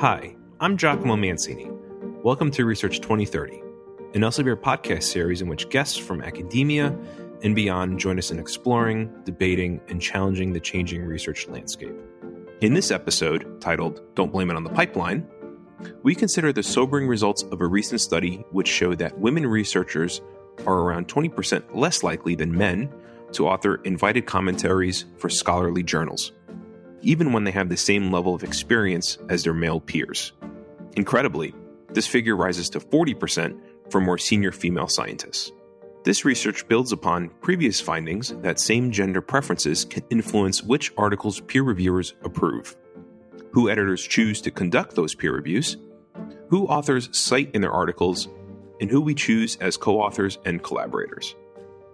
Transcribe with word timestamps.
Hi, 0.00 0.34
I'm 0.60 0.78
Giacomo 0.78 1.14
Mancini. 1.14 1.68
Welcome 2.24 2.50
to 2.52 2.64
Research 2.64 3.02
2030, 3.02 3.60
an 4.14 4.22
Elsevier 4.22 4.56
podcast 4.56 5.02
series 5.02 5.42
in 5.42 5.46
which 5.46 5.68
guests 5.68 5.98
from 5.98 6.22
academia 6.22 6.98
and 7.42 7.54
beyond 7.54 8.00
join 8.00 8.16
us 8.16 8.30
in 8.30 8.38
exploring, 8.38 9.12
debating, 9.24 9.78
and 9.88 10.00
challenging 10.00 10.54
the 10.54 10.58
changing 10.58 11.04
research 11.04 11.48
landscape. 11.48 11.94
In 12.62 12.72
this 12.72 12.90
episode, 12.90 13.60
titled 13.60 14.00
Don't 14.14 14.32
Blame 14.32 14.50
It 14.50 14.56
on 14.56 14.64
the 14.64 14.70
Pipeline, 14.70 15.28
we 16.02 16.14
consider 16.14 16.50
the 16.50 16.62
sobering 16.62 17.06
results 17.06 17.42
of 17.42 17.60
a 17.60 17.66
recent 17.66 18.00
study 18.00 18.42
which 18.52 18.68
showed 18.68 18.96
that 19.00 19.18
women 19.18 19.46
researchers 19.46 20.22
are 20.66 20.78
around 20.78 21.08
20% 21.08 21.76
less 21.76 22.02
likely 22.02 22.34
than 22.34 22.56
men 22.56 22.90
to 23.32 23.46
author 23.46 23.74
invited 23.84 24.24
commentaries 24.24 25.04
for 25.18 25.28
scholarly 25.28 25.82
journals, 25.82 26.32
even 27.02 27.32
when 27.32 27.44
they 27.44 27.50
have 27.50 27.68
the 27.68 27.76
same 27.76 28.10
level 28.10 28.34
of 28.34 28.42
experience 28.42 29.18
as 29.28 29.44
their 29.44 29.54
male 29.54 29.80
peers. 29.80 30.32
Incredibly, 30.96 31.54
this 31.92 32.06
figure 32.06 32.36
rises 32.36 32.70
to 32.70 32.80
40% 32.80 33.58
for 33.90 34.00
more 34.00 34.18
senior 34.18 34.52
female 34.52 34.88
scientists. 34.88 35.52
This 36.02 36.24
research 36.24 36.66
builds 36.66 36.92
upon 36.92 37.28
previous 37.40 37.80
findings 37.80 38.30
that 38.40 38.58
same 38.58 38.90
gender 38.90 39.20
preferences 39.20 39.84
can 39.84 40.02
influence 40.08 40.62
which 40.62 40.92
articles 40.96 41.40
peer 41.40 41.62
reviewers 41.62 42.14
approve, 42.22 42.74
who 43.52 43.68
editors 43.68 44.02
choose 44.02 44.40
to 44.42 44.50
conduct 44.50 44.94
those 44.94 45.14
peer 45.14 45.34
reviews, 45.34 45.76
who 46.48 46.66
authors 46.66 47.10
cite 47.16 47.50
in 47.54 47.60
their 47.60 47.72
articles, 47.72 48.28
and 48.80 48.90
who 48.90 49.00
we 49.00 49.14
choose 49.14 49.56
as 49.56 49.76
co 49.76 50.00
authors 50.00 50.38
and 50.46 50.62
collaborators. 50.62 51.34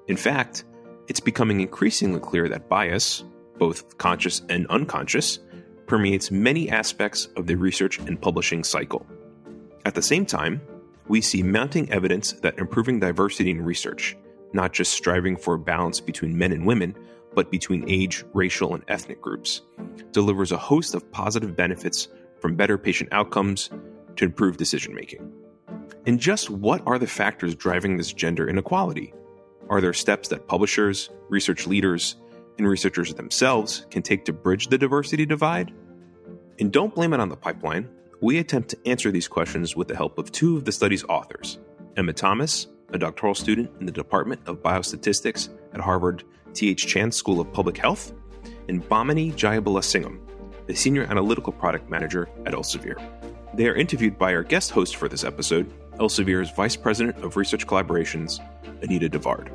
In 0.07 0.16
fact, 0.16 0.65
it's 1.09 1.20
becoming 1.20 1.60
increasingly 1.60 2.20
clear 2.20 2.48
that 2.48 2.68
bias, 2.68 3.24
both 3.59 3.98
conscious 3.98 4.42
and 4.48 4.66
unconscious, 4.69 5.38
permeates 5.87 6.30
many 6.30 6.68
aspects 6.71 7.26
of 7.37 7.46
the 7.46 7.54
research 7.54 7.99
and 7.99 8.21
publishing 8.21 8.65
cycle. 8.65 9.07
At 9.85 9.95
the 9.95 10.02
same 10.02 10.26
time, 10.26 10.60
we 11.09 11.21
see 11.21 11.43
mounting 11.43 11.90
evidence 11.93 12.32
that 12.32 12.59
improving 12.59 12.99
diversity 12.99 13.51
in 13.51 13.62
research, 13.62 14.16
not 14.52 14.73
just 14.73 14.93
striving 14.93 15.37
for 15.37 15.54
a 15.54 15.59
balance 15.59 16.01
between 16.01 16.37
men 16.37 16.52
and 16.52 16.66
women, 16.66 16.96
but 17.34 17.51
between 17.51 17.88
age, 17.88 18.24
racial, 18.32 18.74
and 18.74 18.82
ethnic 18.88 19.21
groups, 19.21 19.62
delivers 20.10 20.52
a 20.52 20.57
host 20.57 20.95
of 20.95 21.10
positive 21.12 21.54
benefits 21.54 22.09
from 22.40 22.57
better 22.57 22.79
patient 22.79 23.10
outcomes 23.12 23.71
to 24.16 24.24
improved 24.24 24.59
decision 24.59 24.95
making. 24.95 25.30
And 26.07 26.18
just 26.18 26.51
what 26.51 26.82
are 26.87 26.99
the 26.99 27.07
factors 27.07 27.54
driving 27.54 27.96
this 27.96 28.12
gender 28.12 28.49
inequality? 28.49 29.12
Are 29.68 29.80
there 29.80 29.93
steps 29.93 30.29
that 30.29 30.49
publishers, 30.49 31.10
research 31.29 31.66
leaders, 31.66 32.16
and 32.59 32.68
researchers 32.68 33.15
themselves 33.15 33.87
can 33.90 34.02
take 34.02 34.24
to 34.24 34.32
bridge 34.32 34.68
the 34.68 34.79
diversity 34.79 35.26
divide? 35.26 35.73
And 36.59 36.73
don't 36.73 36.95
blame 36.95 37.12
it 37.12 37.21
on 37.21 37.29
the 37.29 37.37
pipeline. 37.37 37.88
We 38.21 38.38
attempt 38.38 38.71
to 38.71 38.79
answer 38.87 39.10
these 39.10 39.29
questions 39.29 39.76
with 39.76 39.88
the 39.88 39.96
help 39.96 40.18
of 40.18 40.32
two 40.32 40.57
of 40.57 40.65
the 40.65 40.73
study's 40.73 41.04
authors 41.04 41.59
Emma 41.96 42.12
Thomas, 42.12 42.66
a 42.93 42.99
doctoral 42.99 43.34
student 43.34 43.71
in 43.80 43.87
the 43.87 43.93
Department 43.93 44.40
of 44.46 44.62
Biostatistics 44.62 45.49
at 45.73 45.80
Harvard 45.80 46.24
T.H. 46.54 46.87
Chan 46.87 47.12
School 47.12 47.40
of 47.40 47.52
Public 47.52 47.77
Health, 47.77 48.12
and 48.68 48.82
Bhamini 48.88 49.32
Jayabalasingham, 49.32 50.18
a 50.68 50.74
senior 50.74 51.04
analytical 51.04 51.52
product 51.52 51.90
manager 51.90 52.29
at 52.46 52.54
Elsevier. 52.54 53.01
They 53.54 53.68
are 53.68 53.74
interviewed 53.74 54.18
by 54.18 54.34
our 54.34 54.43
guest 54.43 54.71
host 54.71 54.96
for 54.96 55.09
this 55.09 55.24
episode, 55.24 55.73
Elsevier's 55.99 56.51
Vice 56.51 56.77
President 56.77 57.23
of 57.23 57.37
Research 57.37 57.66
Collaborations, 57.66 58.40
Anita 58.82 59.09
de 59.09 59.18
Waard. 59.18 59.51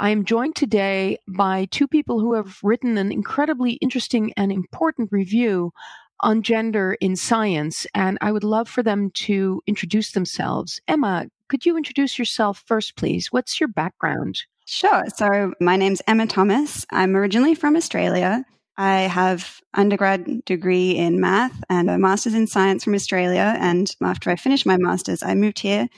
I 0.00 0.10
am 0.10 0.24
joined 0.24 0.56
today 0.56 1.18
by 1.28 1.66
two 1.70 1.86
people 1.86 2.18
who 2.18 2.34
have 2.34 2.58
written 2.62 2.98
an 2.98 3.12
incredibly 3.12 3.74
interesting 3.74 4.32
and 4.36 4.50
important 4.50 5.10
review 5.12 5.72
on 6.20 6.42
gender 6.42 6.96
in 7.00 7.16
science, 7.16 7.86
and 7.94 8.18
I 8.20 8.32
would 8.32 8.44
love 8.44 8.68
for 8.68 8.82
them 8.82 9.10
to 9.14 9.62
introduce 9.66 10.12
themselves. 10.12 10.80
Emma, 10.88 11.26
could 11.48 11.64
you 11.64 11.76
introduce 11.76 12.18
yourself 12.18 12.62
first, 12.66 12.96
please? 12.96 13.28
What's 13.30 13.60
your 13.60 13.68
background? 13.68 14.40
Sure. 14.66 15.04
So, 15.14 15.52
my 15.60 15.76
name's 15.76 16.02
Emma 16.06 16.26
Thomas. 16.26 16.86
I'm 16.90 17.14
originally 17.14 17.54
from 17.54 17.76
Australia. 17.76 18.44
I 18.76 19.02
have 19.02 19.60
undergrad 19.74 20.44
degree 20.44 20.92
in 20.92 21.20
math 21.20 21.62
and 21.68 21.88
a 21.88 21.98
master's 21.98 22.34
in 22.34 22.46
science 22.46 22.82
from 22.82 22.94
Australia. 22.94 23.56
And 23.60 23.94
after 24.02 24.30
I 24.30 24.36
finished 24.36 24.66
my 24.66 24.76
master's, 24.78 25.22
I 25.22 25.34
moved 25.34 25.60
here 25.60 25.88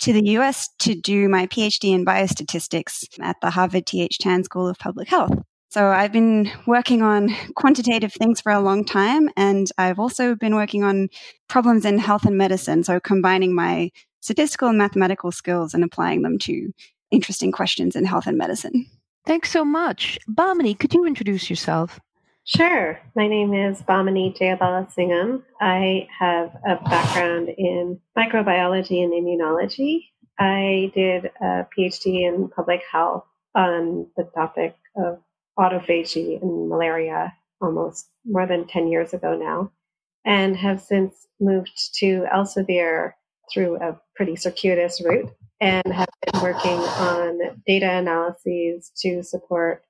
to 0.00 0.12
the 0.12 0.30
US 0.30 0.68
to 0.80 0.94
do 0.94 1.28
my 1.28 1.46
PhD 1.46 1.92
in 1.94 2.04
biostatistics 2.04 3.04
at 3.20 3.36
the 3.40 3.50
Harvard 3.50 3.86
T.H. 3.86 4.18
Chan 4.18 4.44
School 4.44 4.66
of 4.68 4.78
Public 4.78 5.08
Health. 5.08 5.32
So 5.70 5.86
I've 5.86 6.12
been 6.12 6.50
working 6.66 7.02
on 7.02 7.34
quantitative 7.54 8.12
things 8.12 8.40
for 8.40 8.50
a 8.50 8.60
long 8.60 8.84
time, 8.84 9.30
and 9.36 9.68
I've 9.78 10.00
also 10.00 10.34
been 10.34 10.56
working 10.56 10.82
on 10.82 11.08
problems 11.48 11.84
in 11.84 11.98
health 11.98 12.24
and 12.24 12.36
medicine. 12.36 12.82
So 12.82 12.98
combining 12.98 13.54
my 13.54 13.92
statistical 14.20 14.68
and 14.68 14.78
mathematical 14.78 15.30
skills 15.30 15.72
and 15.72 15.84
applying 15.84 16.22
them 16.22 16.38
to 16.40 16.72
interesting 17.12 17.52
questions 17.52 17.94
in 17.94 18.04
health 18.04 18.26
and 18.26 18.36
medicine. 18.36 18.86
Thanks 19.26 19.50
so 19.50 19.64
much. 19.64 20.18
Bhamini, 20.28 20.76
could 20.76 20.92
you 20.92 21.04
introduce 21.04 21.48
yourself? 21.48 22.00
Sure. 22.56 22.98
My 23.14 23.28
name 23.28 23.54
is 23.54 23.80
Bhamini 23.82 24.36
Jayabalasingham. 24.36 25.44
I 25.60 26.08
have 26.18 26.50
a 26.66 26.82
background 26.82 27.48
in 27.48 28.00
microbiology 28.18 29.04
and 29.04 29.12
immunology. 29.12 30.06
I 30.36 30.90
did 30.92 31.26
a 31.40 31.68
PhD 31.78 32.26
in 32.26 32.48
public 32.48 32.82
health 32.90 33.22
on 33.54 34.08
the 34.16 34.24
topic 34.34 34.74
of 34.96 35.20
autophagy 35.56 36.42
and 36.42 36.68
malaria 36.68 37.32
almost 37.60 38.08
more 38.24 38.48
than 38.48 38.66
10 38.66 38.88
years 38.88 39.14
ago 39.14 39.38
now, 39.38 39.70
and 40.24 40.56
have 40.56 40.80
since 40.80 41.28
moved 41.38 41.94
to 42.00 42.26
Elsevier 42.34 43.12
through 43.54 43.76
a 43.76 43.96
pretty 44.16 44.34
circuitous 44.34 45.00
route 45.04 45.30
and 45.60 45.86
have 45.92 46.08
been 46.26 46.42
working 46.42 46.78
on 46.80 47.62
data 47.64 47.88
analyses 47.98 48.90
to 48.96 49.22
support 49.22 49.84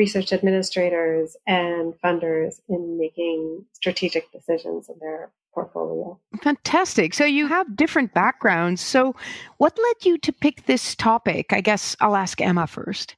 research 0.00 0.32
administrators 0.32 1.36
and 1.46 1.92
funders 2.02 2.54
in 2.70 2.98
making 2.98 3.62
strategic 3.74 4.32
decisions 4.32 4.88
in 4.88 4.94
their 4.98 5.30
portfolio. 5.52 6.18
Fantastic. 6.42 7.12
So 7.12 7.26
you 7.26 7.46
have 7.48 7.76
different 7.76 8.14
backgrounds. 8.14 8.80
So 8.80 9.14
what 9.58 9.76
led 9.76 10.06
you 10.06 10.16
to 10.16 10.32
pick 10.32 10.64
this 10.64 10.94
topic? 10.94 11.52
I 11.52 11.60
guess 11.60 11.96
I'll 12.00 12.16
ask 12.16 12.40
Emma 12.40 12.66
first. 12.66 13.14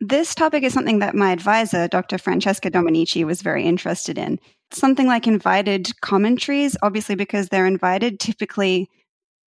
This 0.00 0.34
topic 0.34 0.64
is 0.64 0.72
something 0.72 0.98
that 0.98 1.14
my 1.14 1.30
advisor, 1.30 1.86
Dr. 1.86 2.18
Francesca 2.18 2.72
Dominici, 2.72 3.24
was 3.24 3.40
very 3.40 3.64
interested 3.64 4.18
in. 4.18 4.40
Something 4.72 5.06
like 5.06 5.28
invited 5.28 5.92
commentaries, 6.00 6.76
obviously, 6.82 7.14
because 7.14 7.50
they're 7.50 7.66
invited, 7.66 8.18
typically 8.18 8.90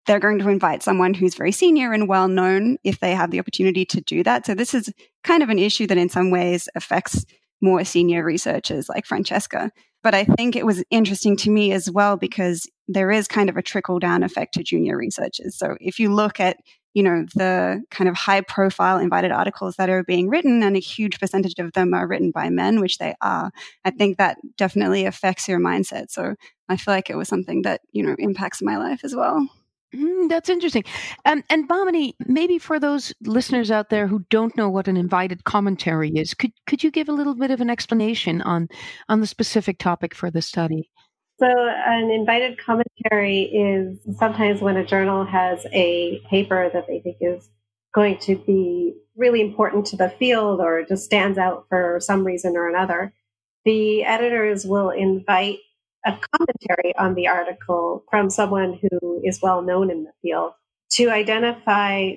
they're 0.10 0.20
going 0.20 0.40
to 0.40 0.50
invite 0.50 0.82
someone 0.82 1.14
who's 1.14 1.36
very 1.36 1.52
senior 1.52 1.94
and 1.94 2.08
well 2.08 2.28
known 2.28 2.78
if 2.84 3.00
they 3.00 3.14
have 3.14 3.30
the 3.30 3.40
opportunity 3.40 3.86
to 3.86 4.02
do 4.02 4.24
that. 4.24 4.44
So 4.44 4.56
this 4.56 4.74
is 4.74 4.92
kind 5.24 5.44
of 5.44 5.50
an 5.50 5.60
issue 5.60 5.86
that 5.86 6.00
in 6.00 6.10
some 6.10 6.32
ways 6.32 6.68
affects 6.74 7.28
more 7.62 7.84
senior 7.86 8.24
researchers 8.24 8.90
like 8.90 9.06
Francesca. 9.06 9.72
But 10.02 10.16
I 10.16 10.24
think 10.24 10.56
it 10.56 10.66
was 10.66 10.84
interesting 10.90 11.38
to 11.38 11.52
me 11.52 11.74
as 11.74 11.92
well 11.92 12.18
because 12.18 12.68
there 12.88 13.12
is 13.12 13.28
kind 13.28 13.52
of 13.52 13.58
a 13.58 13.62
trickle 13.62 14.00
down 14.00 14.24
effect 14.24 14.56
to 14.56 14.64
junior 14.64 14.98
researchers. 14.98 15.56
So 15.56 15.78
if 15.80 16.00
you 16.00 16.12
look 16.12 16.40
at 16.40 16.58
you 16.96 17.04
know 17.04 17.24
the 17.36 17.84
kind 17.92 18.10
of 18.10 18.16
high 18.16 18.42
profile 18.42 18.98
invited 18.98 19.32
articles 19.32 19.76
that 19.76 19.92
are 19.92 20.04
being 20.04 20.28
written 20.28 20.64
and 20.64 20.76
a 20.76 20.80
huge 20.80 21.20
percentage 21.20 21.60
of 21.60 21.72
them 21.74 21.94
are 21.94 22.08
written 22.08 22.32
by 22.32 22.50
men 22.50 22.80
which 22.80 22.98
they 22.98 23.14
are 23.22 23.52
i 23.86 23.92
think 23.92 24.18
that 24.18 24.38
definitely 24.58 25.06
affects 25.06 25.48
your 25.48 25.60
mindset 25.60 26.10
so 26.10 26.34
i 26.68 26.76
feel 26.76 26.92
like 26.92 27.12
it 27.12 27.16
was 27.16 27.28
something 27.28 27.62
that 27.62 27.82
you 27.92 28.02
know 28.02 28.16
impacts 28.18 28.60
my 28.64 28.76
life 28.76 29.02
as 29.04 29.16
well 29.16 29.48
Mm, 29.94 30.30
that's 30.30 30.50
interesting. 30.50 30.84
And 31.26 31.44
and 31.50 31.68
Bhamini, 31.68 32.14
maybe 32.28 32.60
for 32.60 32.80
those 32.80 33.14
listeners 33.22 33.72
out 33.72 33.90
there 33.90 34.08
who 34.08 34.20
don't 34.30 34.56
know 34.56 34.70
what 34.70 34.88
an 34.88 34.98
invited 34.98 35.46
commentary 35.46 36.12
is, 36.12 36.34
could 36.34 36.52
could 36.68 36.84
you 36.84 36.92
give 36.92 37.10
a 37.10 37.14
little 37.14 37.36
bit 37.36 37.50
of 37.50 37.60
an 37.60 37.70
explanation 37.70 38.42
on 38.44 38.68
on 39.08 39.20
the 39.20 39.28
specific 39.28 39.80
topic 39.80 40.14
for 40.14 40.30
the 40.30 40.42
study? 40.42 40.92
So, 41.40 41.48
an 41.48 42.12
invited 42.12 42.60
commentary 42.60 43.44
is 43.44 43.98
sometimes 44.18 44.62
when 44.62 44.78
a 44.78 44.86
journal 44.86 45.26
has 45.26 45.66
a 45.72 46.20
paper 46.30 46.70
that 46.72 46.86
they 46.88 47.00
think 47.00 47.18
is 47.22 47.50
going 47.96 48.18
to 48.20 48.36
be 48.36 48.94
really 49.16 49.42
important 49.42 49.86
to 49.88 49.98
the 49.98 50.10
field 50.10 50.60
or 50.60 50.84
just 50.84 51.06
stands 51.06 51.38
out 51.38 51.66
for 51.70 52.00
some 52.02 52.24
reason 52.26 52.56
or 52.56 52.70
another. 52.70 53.14
The 53.66 54.04
editors 54.04 54.66
will 54.66 54.90
invite 54.90 55.60
a 56.06 56.18
commentary 56.34 56.96
on 56.98 57.16
the 57.16 57.28
article 57.28 58.04
from 58.10 58.30
someone 58.30 58.80
who 58.82 59.22
is 59.24 59.40
well 59.42 59.62
known 59.62 59.92
in 59.92 60.04
the 60.04 60.12
field 60.22 60.54
to 60.92 61.10
identify 61.10 62.12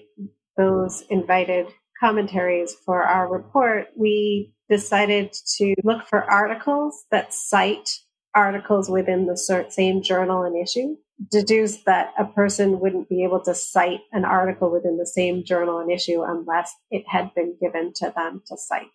those 0.56 1.02
invited 1.11 1.67
commentaries 1.99 2.75
for 2.84 3.02
our 3.02 3.31
report, 3.31 3.88
we 3.96 4.52
decided 4.69 5.32
to 5.56 5.75
look 5.84 6.06
for 6.08 6.31
articles 6.31 7.05
that 7.11 7.32
cite 7.32 7.90
articles 8.34 8.88
within 8.88 9.26
the 9.26 9.37
same 9.37 10.02
journal 10.02 10.43
and 10.43 10.56
issue. 10.56 10.96
Deduce 11.31 11.85
that 11.85 12.12
a 12.19 12.25
person 12.25 12.81
wouldn't 12.81 13.08
be 13.08 13.23
able 13.23 13.40
to 13.43 13.55
cite 13.55 14.00
an 14.12 14.25
article 14.25 14.73
within 14.73 14.96
the 14.96 15.06
same 15.06 15.44
journal 15.44 15.78
and 15.78 15.93
issue 15.93 16.23
unless 16.23 16.75
it 16.90 17.05
had 17.06 17.32
been 17.35 17.56
given 17.61 17.93
to 17.96 18.12
them 18.17 18.43
to 18.46 18.56
cite. 18.56 18.87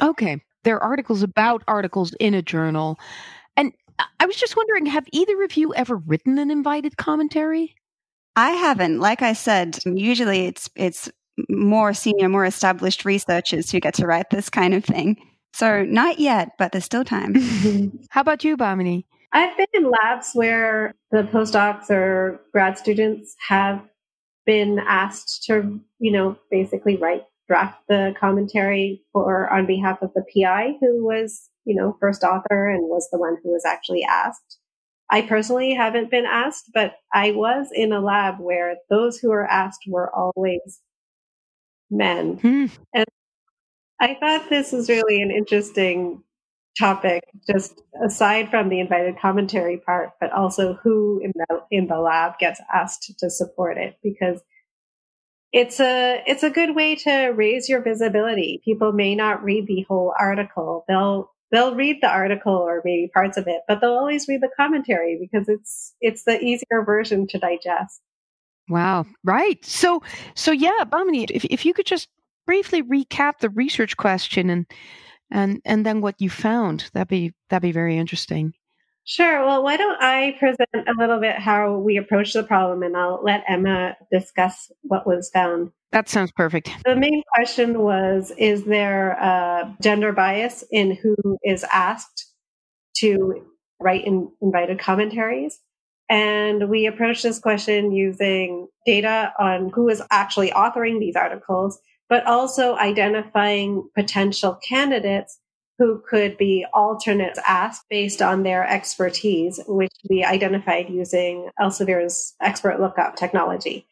Okay. 0.00 0.40
There 0.64 0.76
are 0.76 0.90
articles 0.90 1.22
about 1.22 1.64
articles 1.66 2.14
in 2.20 2.34
a 2.34 2.42
journal. 2.42 2.98
And 4.02 4.08
I 4.20 4.26
was 4.26 4.36
just 4.36 4.56
wondering, 4.56 4.86
have 4.86 5.06
either 5.12 5.42
of 5.42 5.56
you 5.56 5.74
ever 5.74 5.96
written 5.96 6.38
an 6.38 6.50
invited 6.50 6.96
commentary? 6.96 7.74
I 8.36 8.50
haven't. 8.50 9.00
Like 9.00 9.22
I 9.22 9.32
said, 9.34 9.78
usually 9.84 10.46
it's 10.46 10.70
it's 10.74 11.10
more 11.48 11.92
senior, 11.92 12.28
more 12.28 12.44
established 12.44 13.04
researchers 13.04 13.70
who 13.70 13.80
get 13.80 13.94
to 13.94 14.06
write 14.06 14.30
this 14.30 14.48
kind 14.48 14.74
of 14.74 14.84
thing. 14.84 15.16
So 15.54 15.84
not 15.84 16.18
yet, 16.18 16.52
but 16.58 16.72
there's 16.72 16.84
still 16.84 17.04
time. 17.04 17.34
How 18.10 18.22
about 18.22 18.44
you, 18.44 18.56
Bhamini? 18.56 19.04
I've 19.32 19.56
been 19.56 19.66
in 19.74 19.90
labs 19.90 20.30
where 20.34 20.94
the 21.10 21.22
postdocs 21.22 21.90
or 21.90 22.40
grad 22.52 22.78
students 22.78 23.34
have 23.48 23.82
been 24.44 24.78
asked 24.78 25.44
to, 25.44 25.80
you 25.98 26.12
know, 26.12 26.36
basically 26.50 26.96
write 26.96 27.24
draft 27.48 27.78
the 27.88 28.14
commentary 28.18 29.02
for 29.12 29.52
on 29.52 29.66
behalf 29.66 30.00
of 30.00 30.10
the 30.14 30.24
PI 30.34 30.76
who 30.80 31.04
was, 31.04 31.50
you 31.64 31.74
know, 31.74 31.96
first 32.00 32.22
author 32.22 32.68
and 32.68 32.82
was 32.88 33.08
the 33.10 33.18
one 33.18 33.36
who 33.42 33.50
was 33.50 33.64
actually 33.64 34.04
asked. 34.04 34.58
I 35.10 35.22
personally 35.22 35.74
haven't 35.74 36.10
been 36.10 36.24
asked, 36.24 36.70
but 36.72 36.94
I 37.12 37.32
was 37.32 37.68
in 37.72 37.92
a 37.92 38.00
lab 38.00 38.40
where 38.40 38.76
those 38.88 39.18
who 39.18 39.28
were 39.28 39.46
asked 39.46 39.82
were 39.86 40.10
always 40.14 40.80
men. 41.90 42.38
Hmm. 42.38 42.66
And 42.94 43.04
I 44.00 44.14
thought 44.14 44.48
this 44.48 44.72
was 44.72 44.88
really 44.88 45.20
an 45.20 45.30
interesting 45.30 46.22
topic, 46.78 47.24
just 47.50 47.82
aside 48.04 48.50
from 48.50 48.68
the 48.68 48.80
invited 48.80 49.18
commentary 49.20 49.78
part, 49.78 50.10
but 50.20 50.32
also 50.32 50.74
who 50.82 51.20
in 51.22 51.32
the 51.34 51.60
in 51.70 51.86
the 51.86 51.98
lab 51.98 52.38
gets 52.38 52.60
asked 52.72 53.14
to 53.18 53.30
support 53.30 53.76
it 53.76 53.98
because 54.02 54.40
it's 55.52 55.80
a 55.80 56.22
it's 56.26 56.42
a 56.42 56.50
good 56.50 56.74
way 56.74 56.96
to 56.96 57.26
raise 57.28 57.68
your 57.68 57.82
visibility. 57.82 58.62
People 58.64 58.92
may 58.92 59.14
not 59.14 59.44
read 59.44 59.66
the 59.66 59.84
whole 59.88 60.14
article. 60.18 60.84
They'll 60.88 61.30
they'll 61.52 61.74
read 61.74 61.98
the 62.00 62.08
article 62.08 62.54
or 62.54 62.82
maybe 62.84 63.08
parts 63.12 63.36
of 63.36 63.46
it, 63.46 63.60
but 63.68 63.80
they'll 63.80 63.90
always 63.90 64.26
read 64.26 64.40
the 64.40 64.50
commentary 64.56 65.18
because 65.20 65.48
it's 65.48 65.94
it's 66.00 66.24
the 66.24 66.42
easier 66.42 66.82
version 66.84 67.26
to 67.28 67.38
digest. 67.38 68.00
Wow. 68.68 69.06
Right. 69.22 69.64
So 69.64 70.02
so 70.34 70.50
yeah, 70.50 70.84
Bhamini, 70.84 71.30
if 71.30 71.44
if 71.44 71.64
you 71.64 71.74
could 71.74 71.86
just 71.86 72.08
briefly 72.46 72.82
recap 72.82 73.38
the 73.38 73.50
research 73.50 73.96
question 73.96 74.50
and 74.50 74.66
and 75.30 75.60
and 75.64 75.86
then 75.86 76.00
what 76.00 76.20
you 76.20 76.30
found, 76.30 76.90
that'd 76.94 77.08
be 77.08 77.32
that'd 77.50 77.62
be 77.62 77.72
very 77.72 77.98
interesting. 77.98 78.54
Sure. 79.04 79.44
Well, 79.44 79.64
why 79.64 79.76
don't 79.76 80.00
I 80.00 80.36
present 80.38 80.68
a 80.74 80.94
little 80.96 81.20
bit 81.20 81.36
how 81.36 81.76
we 81.76 81.96
approach 81.96 82.32
the 82.32 82.44
problem 82.44 82.82
and 82.82 82.96
I'll 82.96 83.20
let 83.22 83.44
Emma 83.48 83.96
discuss 84.12 84.70
what 84.82 85.06
was 85.06 85.28
found. 85.30 85.72
That 85.92 86.08
sounds 86.08 86.32
perfect. 86.32 86.70
The 86.84 86.96
main 86.96 87.22
question 87.34 87.80
was 87.80 88.32
Is 88.38 88.64
there 88.64 89.12
a 89.12 89.76
gender 89.82 90.12
bias 90.12 90.64
in 90.72 90.96
who 90.96 91.16
is 91.44 91.64
asked 91.72 92.26
to 92.96 93.46
write 93.78 94.06
in 94.06 94.30
invited 94.40 94.78
commentaries? 94.78 95.60
And 96.08 96.68
we 96.68 96.86
approached 96.86 97.22
this 97.22 97.38
question 97.38 97.92
using 97.92 98.68
data 98.84 99.32
on 99.38 99.70
who 99.74 99.88
is 99.88 100.02
actually 100.10 100.50
authoring 100.50 100.98
these 100.98 101.16
articles, 101.16 101.78
but 102.08 102.26
also 102.26 102.76
identifying 102.76 103.88
potential 103.94 104.58
candidates 104.66 105.38
who 105.78 106.02
could 106.08 106.36
be 106.36 106.66
alternates 106.74 107.40
asked 107.46 107.84
based 107.88 108.20
on 108.22 108.42
their 108.42 108.66
expertise, 108.66 109.60
which 109.66 109.92
we 110.08 110.22
identified 110.22 110.88
using 110.90 111.48
Elsevier's 111.60 112.34
expert 112.40 112.80
lookup 112.80 113.16
technology. 113.16 113.86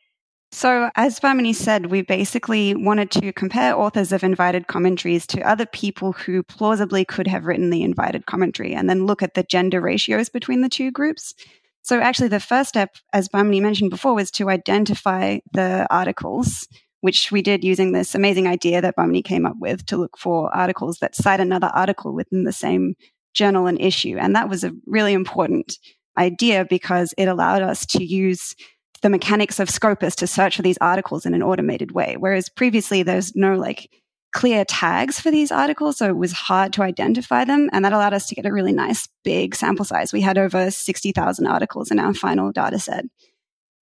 So, 0.52 0.91
as 0.97 1.20
Bhamini 1.20 1.55
said, 1.55 1.87
we 1.87 2.02
basically 2.02 2.75
wanted 2.75 3.12
to 3.12 3.32
compare 3.32 3.76
authors 3.76 4.11
of 4.11 4.25
invited 4.25 4.67
commentaries 4.67 5.25
to 5.29 5.49
other 5.49 5.64
people 5.64 6.12
who 6.12 6.43
plausibly 6.43 7.05
could 7.05 7.29
have 7.29 7.44
written 7.44 7.70
the 7.70 7.85
invited 7.85 8.26
commentary 8.26 8.75
and 8.75 8.91
then 8.91 9.06
look 9.06 9.23
at 9.23 9.35
the 9.35 9.44
gender 9.44 9.81
ratios 9.81 10.29
between 10.29 10.62
the 10.62 10.69
two 10.69 10.91
groups. 10.91 11.35
So, 11.82 12.00
actually, 12.00 12.29
the 12.29 12.41
first 12.41 12.70
step, 12.70 12.97
as 13.12 13.29
Bhamini 13.29 13.62
mentioned 13.62 13.91
before, 13.91 14.14
was 14.14 14.31
to 14.32 14.50
identify 14.50 15.38
the 15.52 15.87
articles 15.88 16.67
which 17.00 17.31
we 17.32 17.43
did 17.43 17.64
using 17.64 17.93
this 17.93 18.14
amazing 18.14 18.46
idea 18.46 18.82
that 18.82 18.96
Bhamini 18.96 19.25
came 19.25 19.46
up 19.46 19.56
with 19.58 19.87
to 19.87 19.96
look 19.96 20.19
for 20.19 20.55
articles 20.55 20.99
that 20.99 21.14
cite 21.14 21.41
another 21.41 21.70
article 21.75 22.12
within 22.12 22.44
the 22.44 22.53
same 22.53 22.94
journal 23.35 23.67
and 23.67 23.81
issue. 23.81 24.17
And 24.19 24.35
that 24.35 24.49
was 24.49 24.64
a 24.64 24.73
really 24.87 25.12
important 25.12 25.79
idea 26.19 26.67
because 26.69 27.14
it 27.17 27.26
allowed 27.26 27.62
us 27.62 27.87
to 27.87 28.05
use 28.05 28.55
the 29.02 29.11
mechanics 29.11 29.58
of 29.58 29.70
Scopus 29.70 30.14
to 30.17 30.26
search 30.26 30.56
for 30.56 30.62
these 30.62 30.79
articles 30.81 31.26
in 31.26 31.35
an 31.35 31.43
automated 31.43 31.93
way. 31.93 32.17
Whereas 32.19 32.49
previously 32.49 33.02
there's 33.02 33.35
no 33.35 33.55
like 33.55 33.91
clear 34.32 34.64
tags 34.64 35.19
for 35.19 35.31
these 35.31 35.50
articles. 35.50 35.99
So 35.99 36.06
it 36.06 36.17
was 36.17 36.32
hard 36.32 36.73
to 36.75 36.82
identify 36.82 37.44
them. 37.44 37.69
And 37.73 37.85
that 37.85 37.93
allowed 37.93 38.14
us 38.14 38.26
to 38.29 38.35
get 38.35 38.47
a 38.47 38.52
really 38.52 38.73
nice 38.73 39.08
big 39.25 39.55
sample 39.55 39.85
size. 39.85 40.12
We 40.12 40.20
had 40.20 40.38
over 40.38 40.70
60,000 40.70 41.47
articles 41.47 41.91
in 41.91 41.99
our 41.99 42.14
final 42.14 42.52
data 42.52 42.79
set. 42.79 43.05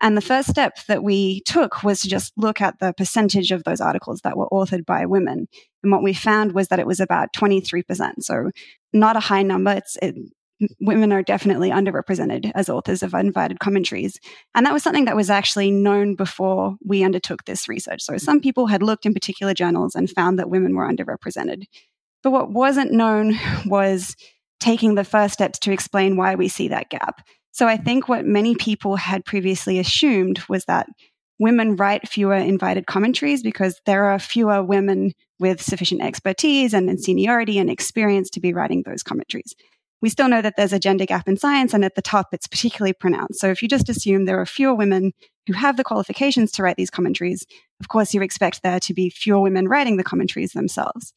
And 0.01 0.17
the 0.17 0.23
first 0.23 0.49
step 0.49 0.79
that 0.87 1.03
we 1.03 1.41
took 1.41 1.83
was 1.83 2.01
to 2.03 2.09
just 2.09 2.33
look 2.37 2.61
at 2.61 2.79
the 2.79 2.93
percentage 2.93 3.51
of 3.51 3.65
those 3.65 3.81
articles 3.81 4.21
that 4.23 4.37
were 4.37 4.49
authored 4.51 4.87
by 4.87 5.07
women. 5.07 5.49
And 5.83 5.91
what 5.91 6.05
we 6.05 6.15
found 6.15 6.53
was 6.53 6.69
that 6.69 6.79
it 6.79 6.87
was 6.87 7.01
about 7.01 7.33
23%. 7.37 8.13
So 8.21 8.51
not 8.93 9.17
a 9.17 9.21
high 9.21 9.43
number. 9.43 9.73
It's, 9.73 9.97
it, 10.01 10.15
women 10.81 11.13
are 11.13 11.23
definitely 11.23 11.71
underrepresented 11.71 12.51
as 12.55 12.69
authors 12.69 13.03
of 13.03 13.15
invited 13.15 13.61
commentaries. 13.61 14.19
And 14.55 14.67
that 14.67 14.73
was 14.73 14.83
something 14.83 15.05
that 15.05 15.17
was 15.17 15.31
actually 15.31 15.71
known 15.71 16.15
before 16.15 16.77
we 16.85 17.05
undertook 17.05 17.45
this 17.45 17.69
research. 17.69 18.03
So 18.03 18.17
some 18.17 18.41
people 18.41 18.67
had 18.67 18.83
looked 18.83 19.07
in 19.07 19.15
particular 19.15 19.55
journals 19.55 19.95
and 19.95 20.11
found 20.11 20.39
that 20.39 20.51
women 20.51 20.75
were 20.75 20.89
underrepresented. 20.89 21.65
But 22.23 22.33
what 22.33 22.51
wasn't 22.51 22.93
known 22.93 23.39
was 23.67 24.17
taking 24.61 24.95
the 24.95 25.05
first 25.05 25.35
steps 25.35 25.59
to 25.61 25.73
explain 25.73 26.17
why 26.17 26.35
we 26.35 26.49
see 26.49 26.69
that 26.69 26.91
gap. 26.91 27.23
So 27.53 27.67
I 27.67 27.77
think 27.77 28.09
what 28.09 28.25
many 28.25 28.55
people 28.55 28.97
had 28.97 29.25
previously 29.25 29.79
assumed 29.79 30.41
was 30.49 30.65
that 30.65 30.89
women 31.39 31.77
write 31.77 32.09
fewer 32.09 32.35
invited 32.35 32.87
commentaries 32.87 33.43
because 33.43 33.81
there 33.87 34.05
are 34.07 34.19
fewer 34.19 34.63
women 34.63 35.13
with 35.39 35.63
sufficient 35.63 36.03
expertise 36.03 36.75
and, 36.75 37.01
seniority 37.01 37.59
and 37.59 37.71
experience 37.71 38.31
to 38.31 38.41
be 38.41 38.53
writing 38.53 38.83
those 38.85 39.03
commentaries. 39.03 39.55
We 40.01 40.09
still 40.09 40.29
know 40.29 40.43
that 40.43 40.55
there's 40.57 40.73
a 40.73 40.79
gender 40.79 41.07
gap 41.07 41.29
in 41.29 41.37
science, 41.37 41.75
and 41.75 41.85
at 41.85 41.95
the 41.95 42.03
top, 42.03 42.29
it's 42.33 42.47
particularly 42.47 42.93
pronounced. 42.93 43.41
So 43.41 43.49
if 43.49 43.63
you 43.63 43.69
just 43.69 43.89
assume 43.89 44.25
there 44.25 44.41
are 44.41 44.47
fewer 44.47 44.75
women 44.75 45.13
who 45.47 45.55
have 45.55 45.77
the 45.77 45.85
qualifications 45.85 46.53
to 46.53 46.63
write 46.63 46.77
these 46.77 46.91
commentaries, 46.91 47.45
of 47.81 47.89
course, 47.89 48.15
you 48.15 48.23
expect 48.23 48.63
there 48.63 48.81
to 48.81 48.95
be 48.95 49.11
fewer 49.11 49.41
women 49.41 49.67
writing 49.67 49.97
the 49.97 50.05
commentaries 50.05 50.53
themselves. 50.53 51.13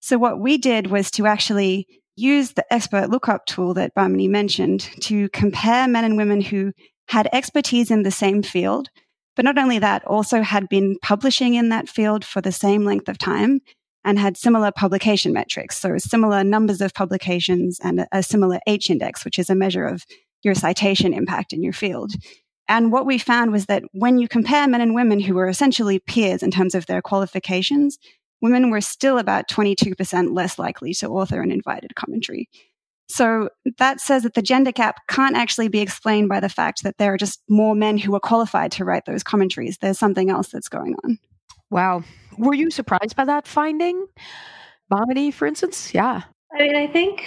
So 0.00 0.18
what 0.18 0.40
we 0.40 0.56
did 0.56 0.86
was 0.86 1.10
to 1.12 1.26
actually 1.26 1.86
use 2.16 2.52
the 2.52 2.72
expert 2.72 3.10
lookup 3.10 3.44
tool 3.44 3.74
that 3.74 3.94
Bhamini 3.94 4.28
mentioned 4.28 4.80
to 5.02 5.28
compare 5.30 5.86
men 5.86 6.04
and 6.04 6.16
women 6.16 6.40
who 6.40 6.72
had 7.08 7.28
expertise 7.32 7.90
in 7.90 8.02
the 8.02 8.10
same 8.10 8.42
field. 8.42 8.88
But 9.34 9.44
not 9.44 9.58
only 9.58 9.78
that, 9.80 10.04
also 10.06 10.40
had 10.40 10.68
been 10.68 10.96
publishing 11.02 11.54
in 11.54 11.68
that 11.68 11.88
field 11.88 12.24
for 12.24 12.40
the 12.40 12.52
same 12.52 12.84
length 12.84 13.08
of 13.08 13.18
time 13.18 13.60
and 14.06 14.18
had 14.18 14.36
similar 14.36 14.70
publication 14.70 15.32
metrics. 15.32 15.78
So 15.78 15.98
similar 15.98 16.44
numbers 16.44 16.80
of 16.80 16.94
publications 16.94 17.78
and 17.82 18.00
a, 18.00 18.08
a 18.12 18.22
similar 18.22 18.60
H 18.66 18.88
index, 18.88 19.24
which 19.24 19.38
is 19.38 19.50
a 19.50 19.54
measure 19.54 19.84
of 19.84 20.06
your 20.42 20.54
citation 20.54 21.12
impact 21.12 21.52
in 21.52 21.62
your 21.62 21.72
field. 21.72 22.12
And 22.68 22.92
what 22.92 23.04
we 23.04 23.18
found 23.18 23.52
was 23.52 23.66
that 23.66 23.82
when 23.92 24.18
you 24.18 24.28
compare 24.28 24.66
men 24.68 24.80
and 24.80 24.94
women 24.94 25.20
who 25.20 25.34
were 25.34 25.48
essentially 25.48 25.98
peers 25.98 26.42
in 26.42 26.50
terms 26.50 26.74
of 26.74 26.86
their 26.86 27.02
qualifications, 27.02 27.98
women 28.40 28.70
were 28.70 28.80
still 28.80 29.18
about 29.18 29.48
22% 29.48 30.34
less 30.34 30.58
likely 30.58 30.94
to 30.94 31.08
author 31.08 31.40
an 31.40 31.50
invited 31.50 31.96
commentary. 31.96 32.48
So 33.08 33.50
that 33.78 34.00
says 34.00 34.22
that 34.22 34.34
the 34.34 34.42
gender 34.42 34.72
gap 34.72 35.06
can't 35.08 35.36
actually 35.36 35.68
be 35.68 35.80
explained 35.80 36.28
by 36.28 36.40
the 36.40 36.48
fact 36.48 36.82
that 36.84 36.98
there 36.98 37.12
are 37.12 37.18
just 37.18 37.40
more 37.48 37.74
men 37.74 37.98
who 37.98 38.14
are 38.14 38.20
qualified 38.20 38.72
to 38.72 38.84
write 38.84 39.04
those 39.04 39.22
commentaries. 39.22 39.78
There's 39.78 39.98
something 39.98 40.30
else 40.30 40.48
that's 40.48 40.68
going 40.68 40.96
on. 41.04 41.18
Wow. 41.70 42.04
Were 42.38 42.54
you 42.54 42.70
surprised 42.70 43.16
by 43.16 43.24
that 43.24 43.46
finding? 43.46 44.06
Bhamini, 44.90 45.32
for 45.32 45.46
instance? 45.46 45.94
Yeah. 45.94 46.22
I 46.54 46.58
mean, 46.58 46.76
I 46.76 46.86
think, 46.86 47.24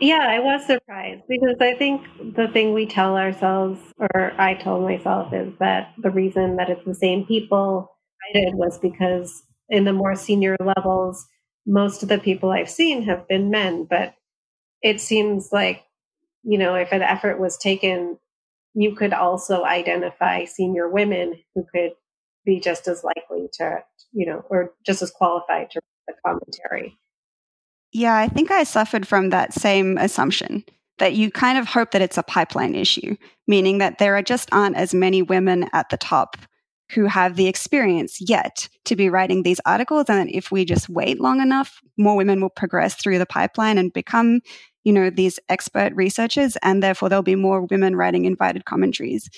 yeah, 0.00 0.26
I 0.28 0.40
was 0.40 0.66
surprised 0.66 1.22
because 1.28 1.56
I 1.60 1.74
think 1.74 2.06
the 2.36 2.48
thing 2.48 2.74
we 2.74 2.86
tell 2.86 3.16
ourselves, 3.16 3.80
or 3.98 4.32
I 4.38 4.54
told 4.54 4.84
myself, 4.84 5.32
is 5.32 5.52
that 5.58 5.92
the 5.98 6.10
reason 6.10 6.56
that 6.56 6.70
it's 6.70 6.84
the 6.84 6.94
same 6.94 7.24
people 7.24 7.90
I 8.28 8.38
did 8.38 8.54
was 8.54 8.78
because 8.78 9.42
in 9.68 9.84
the 9.84 9.92
more 9.92 10.14
senior 10.14 10.56
levels, 10.60 11.26
most 11.66 12.02
of 12.02 12.08
the 12.08 12.18
people 12.18 12.50
I've 12.50 12.70
seen 12.70 13.02
have 13.02 13.28
been 13.28 13.50
men, 13.50 13.86
but 13.88 14.14
it 14.82 15.00
seems 15.00 15.50
like, 15.52 15.84
you 16.42 16.58
know, 16.58 16.74
if 16.74 16.92
an 16.92 17.02
effort 17.02 17.38
was 17.38 17.58
taken, 17.58 18.18
you 18.74 18.94
could 18.94 19.12
also 19.12 19.64
identify 19.64 20.44
senior 20.44 20.88
women 20.88 21.34
who 21.54 21.64
could 21.72 21.92
be 22.48 22.58
just 22.58 22.88
as 22.88 23.04
likely 23.04 23.46
to, 23.52 23.84
you 24.12 24.26
know, 24.26 24.42
or 24.48 24.72
just 24.84 25.02
as 25.02 25.10
qualified 25.10 25.70
to 25.70 25.80
read 25.80 26.14
the 26.14 26.14
commentary. 26.26 26.98
Yeah, 27.92 28.16
I 28.16 28.28
think 28.28 28.50
I 28.50 28.64
suffered 28.64 29.06
from 29.06 29.30
that 29.30 29.52
same 29.52 29.98
assumption 29.98 30.64
that 30.98 31.14
you 31.14 31.30
kind 31.30 31.58
of 31.58 31.68
hope 31.68 31.92
that 31.92 32.02
it's 32.02 32.18
a 32.18 32.22
pipeline 32.22 32.74
issue, 32.74 33.16
meaning 33.46 33.78
that 33.78 33.98
there 33.98 34.16
are 34.16 34.22
just 34.22 34.48
aren't 34.50 34.76
as 34.76 34.94
many 34.94 35.22
women 35.22 35.68
at 35.72 35.90
the 35.90 35.96
top 35.96 36.36
who 36.92 37.04
have 37.04 37.36
the 37.36 37.46
experience 37.46 38.18
yet 38.18 38.68
to 38.86 38.96
be 38.96 39.10
writing 39.10 39.42
these 39.42 39.60
articles. 39.66 40.06
And 40.08 40.26
that 40.26 40.34
if 40.34 40.50
we 40.50 40.64
just 40.64 40.88
wait 40.88 41.20
long 41.20 41.40
enough, 41.40 41.80
more 41.98 42.16
women 42.16 42.40
will 42.40 42.48
progress 42.48 42.94
through 42.94 43.18
the 43.18 43.26
pipeline 43.26 43.76
and 43.76 43.92
become, 43.92 44.40
you 44.84 44.92
know, 44.92 45.10
these 45.10 45.38
expert 45.50 45.92
researchers. 45.94 46.56
And 46.62 46.82
therefore 46.82 47.10
there'll 47.10 47.22
be 47.22 47.36
more 47.36 47.66
women 47.66 47.94
writing 47.94 48.24
invited 48.24 48.64
commentaries. 48.64 49.28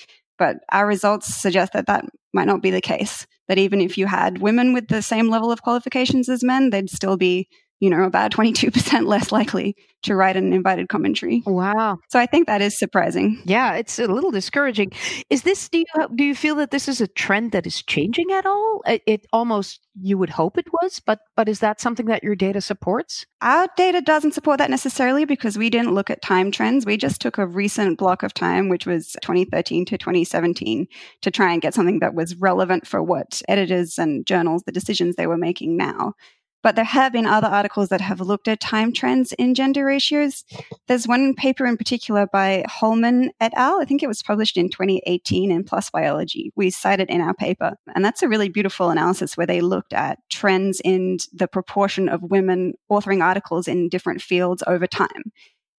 But 0.41 0.57
our 0.71 0.87
results 0.87 1.35
suggest 1.35 1.73
that 1.73 1.85
that 1.85 2.03
might 2.33 2.47
not 2.47 2.63
be 2.63 2.71
the 2.71 2.81
case. 2.81 3.27
That 3.47 3.59
even 3.59 3.79
if 3.79 3.95
you 3.95 4.07
had 4.07 4.39
women 4.39 4.73
with 4.73 4.87
the 4.87 5.03
same 5.03 5.29
level 5.29 5.51
of 5.51 5.61
qualifications 5.61 6.29
as 6.29 6.43
men, 6.43 6.71
they'd 6.71 6.89
still 6.89 7.15
be 7.15 7.47
you 7.81 7.89
know, 7.89 8.03
about 8.03 8.31
22% 8.31 9.07
less 9.07 9.31
likely 9.31 9.75
to 10.03 10.15
write 10.15 10.37
an 10.37 10.53
invited 10.53 10.87
commentary. 10.87 11.41
Wow. 11.45 11.97
So 12.09 12.19
I 12.19 12.27
think 12.27 12.45
that 12.45 12.61
is 12.61 12.77
surprising. 12.77 13.41
Yeah, 13.43 13.73
it's 13.73 13.97
a 13.97 14.05
little 14.07 14.29
discouraging. 14.29 14.91
Is 15.31 15.41
this, 15.41 15.67
do 15.67 15.79
you, 15.79 15.85
do 16.15 16.23
you 16.23 16.35
feel 16.35 16.55
that 16.55 16.69
this 16.69 16.87
is 16.87 17.01
a 17.01 17.07
trend 17.07 17.51
that 17.51 17.65
is 17.65 17.81
changing 17.81 18.31
at 18.31 18.45
all? 18.45 18.83
It, 18.85 19.01
it 19.07 19.25
almost, 19.33 19.79
you 19.99 20.17
would 20.19 20.29
hope 20.29 20.59
it 20.59 20.67
was, 20.71 20.99
but, 20.99 21.19
but 21.35 21.49
is 21.49 21.59
that 21.59 21.81
something 21.81 22.05
that 22.05 22.23
your 22.23 22.35
data 22.35 22.61
supports? 22.61 23.25
Our 23.41 23.67
data 23.75 23.99
doesn't 23.99 24.33
support 24.33 24.59
that 24.59 24.69
necessarily 24.69 25.25
because 25.25 25.57
we 25.57 25.71
didn't 25.71 25.95
look 25.95 26.11
at 26.11 26.21
time 26.21 26.51
trends. 26.51 26.85
We 26.85 26.97
just 26.97 27.19
took 27.19 27.39
a 27.39 27.47
recent 27.47 27.97
block 27.97 28.21
of 28.21 28.33
time, 28.33 28.69
which 28.69 28.85
was 28.85 29.15
2013 29.23 29.85
to 29.85 29.97
2017, 29.97 30.85
to 31.21 31.31
try 31.31 31.51
and 31.51 31.61
get 31.61 31.73
something 31.73 31.99
that 31.99 32.13
was 32.13 32.35
relevant 32.35 32.85
for 32.85 33.01
what 33.01 33.41
editors 33.47 33.97
and 33.97 34.23
journals, 34.25 34.63
the 34.63 34.71
decisions 34.71 35.15
they 35.15 35.27
were 35.27 35.37
making 35.37 35.77
now. 35.77 36.13
But 36.63 36.75
there 36.75 36.85
have 36.85 37.11
been 37.11 37.25
other 37.25 37.47
articles 37.47 37.89
that 37.89 38.01
have 38.01 38.21
looked 38.21 38.47
at 38.47 38.59
time 38.59 38.93
trends 38.93 39.31
in 39.33 39.55
gender 39.55 39.85
ratios. 39.85 40.43
There's 40.87 41.07
one 41.07 41.33
paper 41.33 41.65
in 41.65 41.77
particular 41.77 42.27
by 42.27 42.63
Holman 42.67 43.31
et 43.39 43.53
al. 43.55 43.81
I 43.81 43.85
think 43.85 44.03
it 44.03 44.07
was 44.07 44.21
published 44.21 44.57
in 44.57 44.69
2018 44.69 45.51
in 45.51 45.63
PLOS 45.63 45.91
Biology. 45.91 46.51
We 46.55 46.69
cited 46.69 47.01
it 47.01 47.09
in 47.09 47.21
our 47.21 47.33
paper. 47.33 47.75
And 47.95 48.05
that's 48.05 48.21
a 48.21 48.27
really 48.27 48.49
beautiful 48.49 48.89
analysis 48.89 49.35
where 49.35 49.47
they 49.47 49.61
looked 49.61 49.93
at 49.93 50.19
trends 50.29 50.81
in 50.83 51.17
the 51.33 51.47
proportion 51.47 52.09
of 52.09 52.21
women 52.21 52.73
authoring 52.91 53.23
articles 53.23 53.67
in 53.67 53.89
different 53.89 54.21
fields 54.21 54.63
over 54.67 54.87
time. 54.87 55.31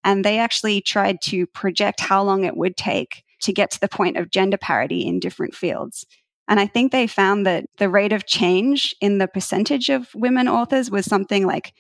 And 0.05 0.25
they 0.25 0.39
actually 0.39 0.81
tried 0.81 1.21
to 1.25 1.47
project 1.47 2.01
how 2.01 2.23
long 2.23 2.45
it 2.45 2.57
would 2.57 2.77
take 2.77 3.23
to 3.43 3.53
get 3.53 3.71
to 3.73 3.81
the 3.81 3.89
point 3.89 4.17
of 4.17 4.31
gender 4.31 4.57
parity 4.57 5.07
in 5.07 5.21
different 5.21 5.55
fields. 5.55 6.07
And 6.53 6.61
I 6.61 6.67
think 6.67 6.93
they 6.93 7.07
found 7.07 7.47
that 7.47 7.65
the 7.79 7.89
rate 7.89 8.13
of 8.13 8.27
change 8.27 8.95
in 9.01 9.17
the 9.17 9.27
percentage 9.27 9.89
of 9.89 10.15
women 10.15 10.49
authors 10.49 10.91
was 10.91 11.07
something 11.07 11.47
like 11.47 11.73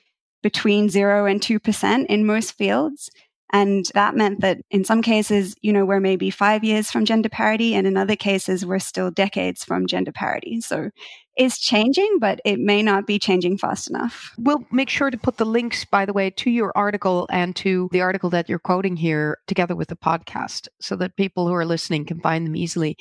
between 0.42 0.88
zero 0.88 1.26
and 1.26 1.42
2% 1.42 2.06
in 2.06 2.24
most 2.24 2.52
fields. 2.52 3.10
And 3.52 3.84
that 3.92 4.16
meant 4.16 4.40
that 4.40 4.62
in 4.70 4.86
some 4.86 5.02
cases, 5.02 5.54
you 5.60 5.74
know, 5.74 5.84
we're 5.84 6.00
maybe 6.00 6.30
five 6.30 6.64
years 6.64 6.90
from 6.90 7.04
gender 7.04 7.28
parity, 7.28 7.74
and 7.74 7.86
in 7.86 7.98
other 7.98 8.16
cases, 8.16 8.64
we're 8.64 8.78
still 8.78 9.10
decades 9.10 9.62
from 9.62 9.86
gender 9.86 10.10
parity. 10.10 10.62
So 10.62 10.88
it's 11.36 11.58
changing, 11.58 12.18
but 12.20 12.40
it 12.44 12.58
may 12.58 12.82
not 12.82 13.06
be 13.06 13.18
changing 13.18 13.56
fast 13.56 13.88
enough. 13.88 14.32
We'll 14.38 14.64
make 14.70 14.90
sure 14.90 15.10
to 15.10 15.16
put 15.16 15.38
the 15.38 15.46
links, 15.46 15.84
by 15.84 16.04
the 16.04 16.12
way, 16.12 16.30
to 16.30 16.50
your 16.50 16.72
article 16.76 17.26
and 17.30 17.56
to 17.56 17.88
the 17.92 18.02
article 18.02 18.28
that 18.30 18.48
you're 18.48 18.58
quoting 18.58 18.96
here 18.96 19.38
together 19.46 19.74
with 19.74 19.88
the 19.88 19.96
podcast 19.96 20.68
so 20.80 20.94
that 20.96 21.16
people 21.16 21.46
who 21.48 21.54
are 21.54 21.64
listening 21.64 22.04
can 22.04 22.20
find 22.20 22.46
them 22.46 22.56
easily. 22.56 22.96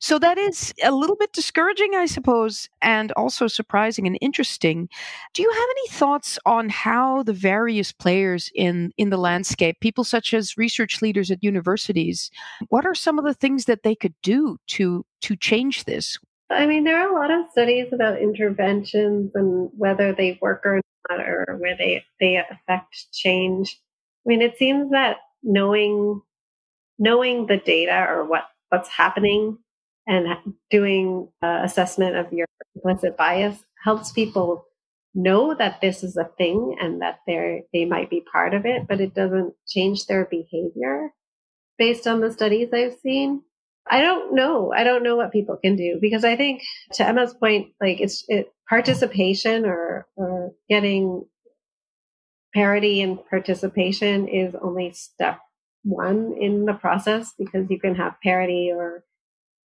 So 0.00 0.18
that 0.18 0.38
is 0.38 0.74
a 0.82 0.90
little 0.90 1.16
bit 1.16 1.32
discouraging, 1.32 1.94
I 1.94 2.06
suppose, 2.06 2.68
and 2.80 3.12
also 3.12 3.46
surprising 3.46 4.06
and 4.06 4.18
interesting. 4.20 4.88
Do 5.34 5.42
you 5.42 5.50
have 5.50 5.68
any 5.70 5.88
thoughts 5.90 6.38
on 6.46 6.70
how 6.70 7.22
the 7.22 7.34
various 7.34 7.92
players 7.92 8.50
in, 8.54 8.92
in 8.96 9.10
the 9.10 9.18
landscape, 9.18 9.78
people 9.80 10.04
such 10.04 10.34
as 10.34 10.56
research 10.56 11.02
leaders 11.02 11.30
at 11.30 11.44
universities, 11.44 12.30
what 12.68 12.86
are 12.86 12.94
some 12.94 13.18
of 13.18 13.24
the 13.24 13.34
things 13.34 13.66
that 13.66 13.82
they 13.82 13.94
could 13.94 14.14
do 14.22 14.58
to 14.68 15.04
to 15.22 15.36
change 15.36 15.84
this? 15.84 16.18
I 16.50 16.66
mean, 16.66 16.84
there 16.84 17.00
are 17.00 17.10
a 17.10 17.18
lot 17.18 17.30
of 17.30 17.50
studies 17.52 17.92
about 17.92 18.20
interventions 18.20 19.32
and 19.34 19.70
whether 19.76 20.12
they 20.12 20.38
work 20.42 20.62
or 20.64 20.80
not, 21.08 21.20
or 21.20 21.56
where 21.58 21.76
they, 21.76 22.04
they 22.18 22.36
affect 22.36 23.12
change. 23.12 23.78
I 24.26 24.28
mean, 24.28 24.42
it 24.42 24.58
seems 24.58 24.90
that 24.90 25.18
knowing 25.42 26.20
knowing 26.98 27.46
the 27.46 27.56
data 27.56 28.06
or 28.08 28.24
what 28.24 28.44
what's 28.68 28.88
happening 28.88 29.58
and 30.06 30.26
doing 30.70 31.28
uh, 31.42 31.60
assessment 31.64 32.16
of 32.16 32.32
your 32.32 32.46
implicit 32.74 33.16
bias 33.16 33.64
helps 33.82 34.12
people 34.12 34.66
know 35.14 35.54
that 35.54 35.80
this 35.80 36.04
is 36.04 36.16
a 36.16 36.30
thing 36.38 36.76
and 36.80 37.00
that 37.02 37.20
they 37.26 37.62
they 37.72 37.84
might 37.84 38.10
be 38.10 38.24
part 38.32 38.54
of 38.54 38.66
it, 38.66 38.86
but 38.88 39.00
it 39.00 39.14
doesn't 39.14 39.54
change 39.66 40.06
their 40.06 40.26
behavior 40.26 41.10
based 41.78 42.06
on 42.06 42.20
the 42.20 42.30
studies 42.32 42.68
I've 42.72 42.98
seen. 43.02 43.42
I 43.88 44.00
don't 44.00 44.34
know. 44.34 44.72
I 44.72 44.84
don't 44.84 45.02
know 45.02 45.16
what 45.16 45.32
people 45.32 45.56
can 45.56 45.76
do 45.76 45.98
because 46.00 46.24
I 46.24 46.36
think 46.36 46.62
to 46.94 47.06
Emma's 47.06 47.34
point, 47.34 47.72
like 47.80 48.00
it's 48.00 48.24
it, 48.28 48.52
participation 48.68 49.64
or, 49.66 50.06
or 50.16 50.52
getting 50.68 51.24
parity 52.54 53.00
and 53.00 53.18
participation 53.28 54.28
is 54.28 54.54
only 54.60 54.92
step 54.92 55.38
one 55.82 56.34
in 56.38 56.66
the 56.66 56.74
process 56.74 57.32
because 57.38 57.70
you 57.70 57.80
can 57.80 57.94
have 57.94 58.20
parity 58.22 58.70
or 58.72 59.04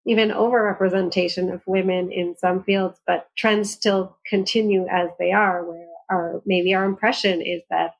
even 0.05 0.29
overrepresentation 0.29 1.53
of 1.53 1.61
women 1.65 2.11
in 2.11 2.35
some 2.37 2.63
fields, 2.63 2.99
but 3.07 3.27
trends 3.35 3.71
still 3.71 4.17
continue 4.27 4.85
as 4.87 5.09
they 5.19 5.31
are, 5.31 5.65
where 5.65 5.87
our 6.09 6.41
maybe 6.45 6.73
our 6.75 6.85
impression 6.85 7.41
is 7.41 7.61
that 7.69 7.95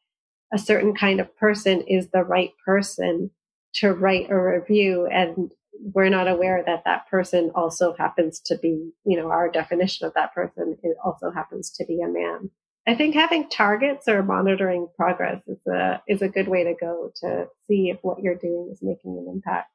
a 0.54 0.60
certain 0.60 0.96
kind 0.96 1.20
of 1.20 1.36
person 1.38 1.82
is 1.82 2.10
the 2.10 2.24
right 2.24 2.52
person 2.64 3.32
to 3.74 3.92
write 3.92 4.30
a 4.30 4.40
review 4.40 5.08
and 5.08 5.52
we're 5.82 6.10
not 6.10 6.28
aware 6.28 6.64
that 6.66 6.84
that 6.86 7.08
person 7.10 7.52
also 7.56 7.94
happens 7.98 8.40
to 8.46 8.58
be, 8.58 8.92
you 9.06 9.18
know, 9.18 9.30
our 9.30 9.50
definition 9.50 10.08
of 10.08 10.14
that 10.14 10.34
person 10.34 10.78
it 10.84 10.98
also 11.04 11.32
happens 11.32 11.72
to 11.72 11.86
be 11.86 12.02
a 12.02 12.08
man. 12.08 12.50
I 12.88 12.96
think 12.96 13.16
having 13.16 13.50
targets 13.50 14.08
or 14.08 14.22
monitoring 14.22 14.88
progress 14.96 15.42
is 15.48 15.60
a 15.68 16.02
is 16.08 16.22
a 16.22 16.30
good 16.30 16.48
way 16.48 16.64
to 16.64 16.76
go 16.80 17.12
to 17.22 17.48
see 17.68 17.90
if 17.90 17.98
what 18.02 18.22
you're 18.22 18.36
doing 18.36 18.70
is 18.72 18.80
making 18.82 19.18
an 19.18 19.32
impact. 19.32 19.72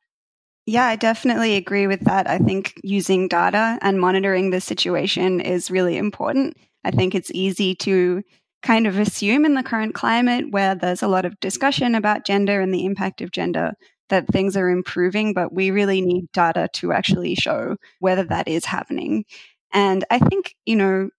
Yeah, 0.66 0.86
I 0.86 0.96
definitely 0.96 1.56
agree 1.56 1.86
with 1.86 2.00
that. 2.04 2.28
I 2.28 2.38
think 2.38 2.74
using 2.84 3.26
data 3.26 3.78
and 3.82 4.00
monitoring 4.00 4.50
the 4.50 4.60
situation 4.60 5.40
is 5.40 5.70
really 5.70 5.96
important. 5.96 6.56
I 6.84 6.92
think 6.92 7.14
it's 7.14 7.30
easy 7.34 7.74
to 7.76 8.22
kind 8.62 8.86
of 8.86 8.98
assume 8.98 9.44
in 9.44 9.54
the 9.54 9.62
current 9.62 9.94
climate 9.94 10.50
where 10.50 10.74
there's 10.74 11.02
a 11.02 11.08
lot 11.08 11.24
of 11.24 11.40
discussion 11.40 11.94
about 11.94 12.26
gender 12.26 12.60
and 12.60 12.72
the 12.72 12.84
impact 12.84 13.20
of 13.20 13.30
gender 13.30 13.72
that 14.10 14.28
things 14.28 14.56
are 14.56 14.68
improving, 14.68 15.32
but 15.32 15.52
we 15.52 15.70
really 15.70 16.00
need 16.00 16.30
data 16.32 16.68
to 16.74 16.92
actually 16.92 17.34
show 17.34 17.76
whether 17.98 18.24
that 18.24 18.46
is 18.46 18.64
happening. 18.64 19.24
And 19.72 20.04
I 20.10 20.18
think, 20.18 20.54
you 20.66 20.76
know, 20.76 21.10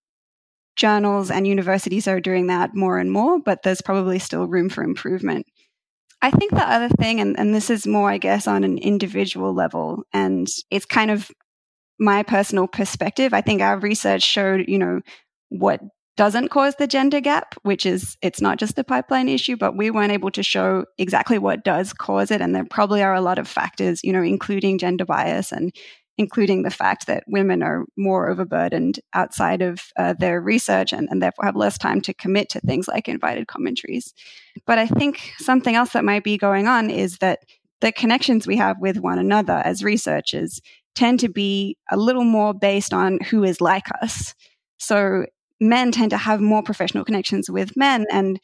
journals 0.76 1.32
and 1.32 1.48
universities 1.48 2.08
are 2.08 2.20
doing 2.20 2.48
that 2.48 2.76
more 2.76 2.98
and 2.98 3.12
more, 3.12 3.40
but 3.40 3.64
there's 3.64 3.82
probably 3.82 4.20
still 4.20 4.48
room 4.48 4.70
for 4.70 4.84
improvement. 4.84 5.46
I 6.22 6.32
think 6.32 6.52
the 6.52 6.70
other 6.70 6.90
thing, 6.90 7.20
and, 7.20 7.38
and 7.40 7.54
this 7.54 7.70
is 7.70 7.88
more, 7.88 8.10
I 8.10 8.20
guess, 8.20 8.48
on 8.48 8.64
an 8.64 8.78
individual 8.78 9.54
level, 9.54 10.04
and 10.14 10.48
it's 10.70 10.86
kind 10.86 11.10
of 11.10 11.32
my 12.00 12.24
personal 12.24 12.68
perspective. 12.68 13.34
I 13.34 13.42
think 13.42 13.62
our 13.62 13.80
research 13.80 14.22
showed, 14.22 14.66
you 14.68 14.78
know, 14.78 15.02
what 15.50 15.82
doesn't 16.18 16.50
cause 16.50 16.76
the 16.76 16.88
gender 16.88 17.22
gap, 17.22 17.56
which 17.64 17.86
is 17.86 18.18
it's 18.22 18.42
not 18.42 18.60
just 18.60 18.78
a 18.78 18.84
pipeline 18.84 19.30
issue, 19.30 19.56
but 19.56 19.78
we 19.78 19.90
weren't 19.90 20.12
able 20.12 20.32
to 20.32 20.44
show 20.44 20.86
exactly 20.98 21.38
what 21.38 21.64
does 21.64 21.94
cause 21.94 22.32
it. 22.32 22.42
And 22.42 22.54
there 22.54 22.66
probably 22.66 23.02
are 23.02 23.14
a 23.14 23.22
lot 23.22 23.40
of 23.40 23.48
factors, 23.48 24.04
you 24.04 24.12
know, 24.12 24.22
including 24.22 24.78
gender 24.78 25.06
bias 25.06 25.52
and 25.52 25.74
including 26.18 26.62
the 26.62 26.70
fact 26.70 27.08
that 27.08 27.24
women 27.28 27.64
are 27.64 27.86
more 27.98 28.30
overburdened 28.30 29.00
outside 29.14 29.62
of 29.62 29.80
uh, 29.98 30.14
their 30.14 30.42
research 30.42 30.94
and, 30.94 31.08
and 31.10 31.22
therefore 31.22 31.46
have 31.46 31.56
less 31.56 31.78
time 31.78 32.02
to 32.02 32.14
commit 32.14 32.50
to 32.50 32.60
things 32.60 32.88
like 32.88 33.08
invited 33.08 33.48
commentaries. 33.48 34.14
But 34.68 34.78
I 34.78 34.88
think 34.88 35.34
something 35.40 35.76
else 35.76 35.94
that 35.94 36.06
might 36.06 36.24
be 36.24 36.38
going 36.38 36.68
on 36.68 36.90
is 36.90 37.18
that 37.20 37.40
the 37.80 37.92
connections 37.92 38.46
we 38.46 38.58
have 38.58 38.78
with 38.80 38.98
one 39.00 39.18
another 39.18 39.62
as 39.66 39.84
researchers 39.84 40.62
tend 40.94 41.20
to 41.22 41.30
be 41.30 41.78
a 41.90 41.98
little 41.98 42.26
more 42.26 42.54
based 42.54 42.94
on 42.94 43.20
who 43.22 43.44
is 43.44 43.62
like 43.62 43.86
us. 44.02 44.36
So 44.78 45.26
men 45.62 45.92
tend 45.92 46.10
to 46.10 46.18
have 46.18 46.42
more 46.42 46.64
professional 46.64 47.06
connections 47.06 47.50
with 47.50 47.78
men 47.78 48.06
and 48.12 48.42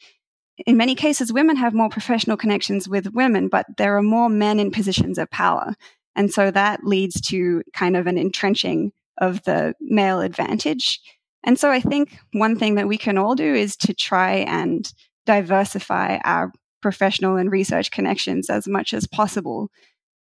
in 0.66 0.76
many 0.76 0.94
cases 0.94 1.32
women 1.32 1.56
have 1.56 1.74
more 1.74 1.88
professional 1.88 2.36
connections 2.36 2.88
with 2.88 3.12
women 3.12 3.48
but 3.48 3.66
there 3.76 3.96
are 3.96 4.02
more 4.02 4.28
men 4.28 4.58
in 4.60 4.70
positions 4.70 5.18
of 5.18 5.30
power. 5.30 5.74
And 6.14 6.32
so 6.32 6.50
that 6.50 6.84
leads 6.84 7.20
to 7.22 7.62
kind 7.74 7.96
of 7.96 8.06
an 8.06 8.18
entrenching 8.18 8.92
of 9.18 9.42
the 9.44 9.74
male 9.80 10.20
advantage. 10.20 11.00
And 11.44 11.58
so 11.58 11.70
i 11.70 11.80
think 11.80 12.16
one 12.32 12.56
thing 12.56 12.76
that 12.76 12.88
we 12.88 12.96
can 12.96 13.18
all 13.18 13.34
do 13.34 13.52
is 13.54 13.76
to 13.78 13.92
try 13.92 14.36
and 14.36 14.90
diversify 15.26 16.18
our 16.24 16.52
professional 16.80 17.36
and 17.36 17.50
research 17.50 17.90
connections 17.90 18.48
as 18.48 18.68
much 18.68 18.94
as 18.94 19.08
possible. 19.08 19.70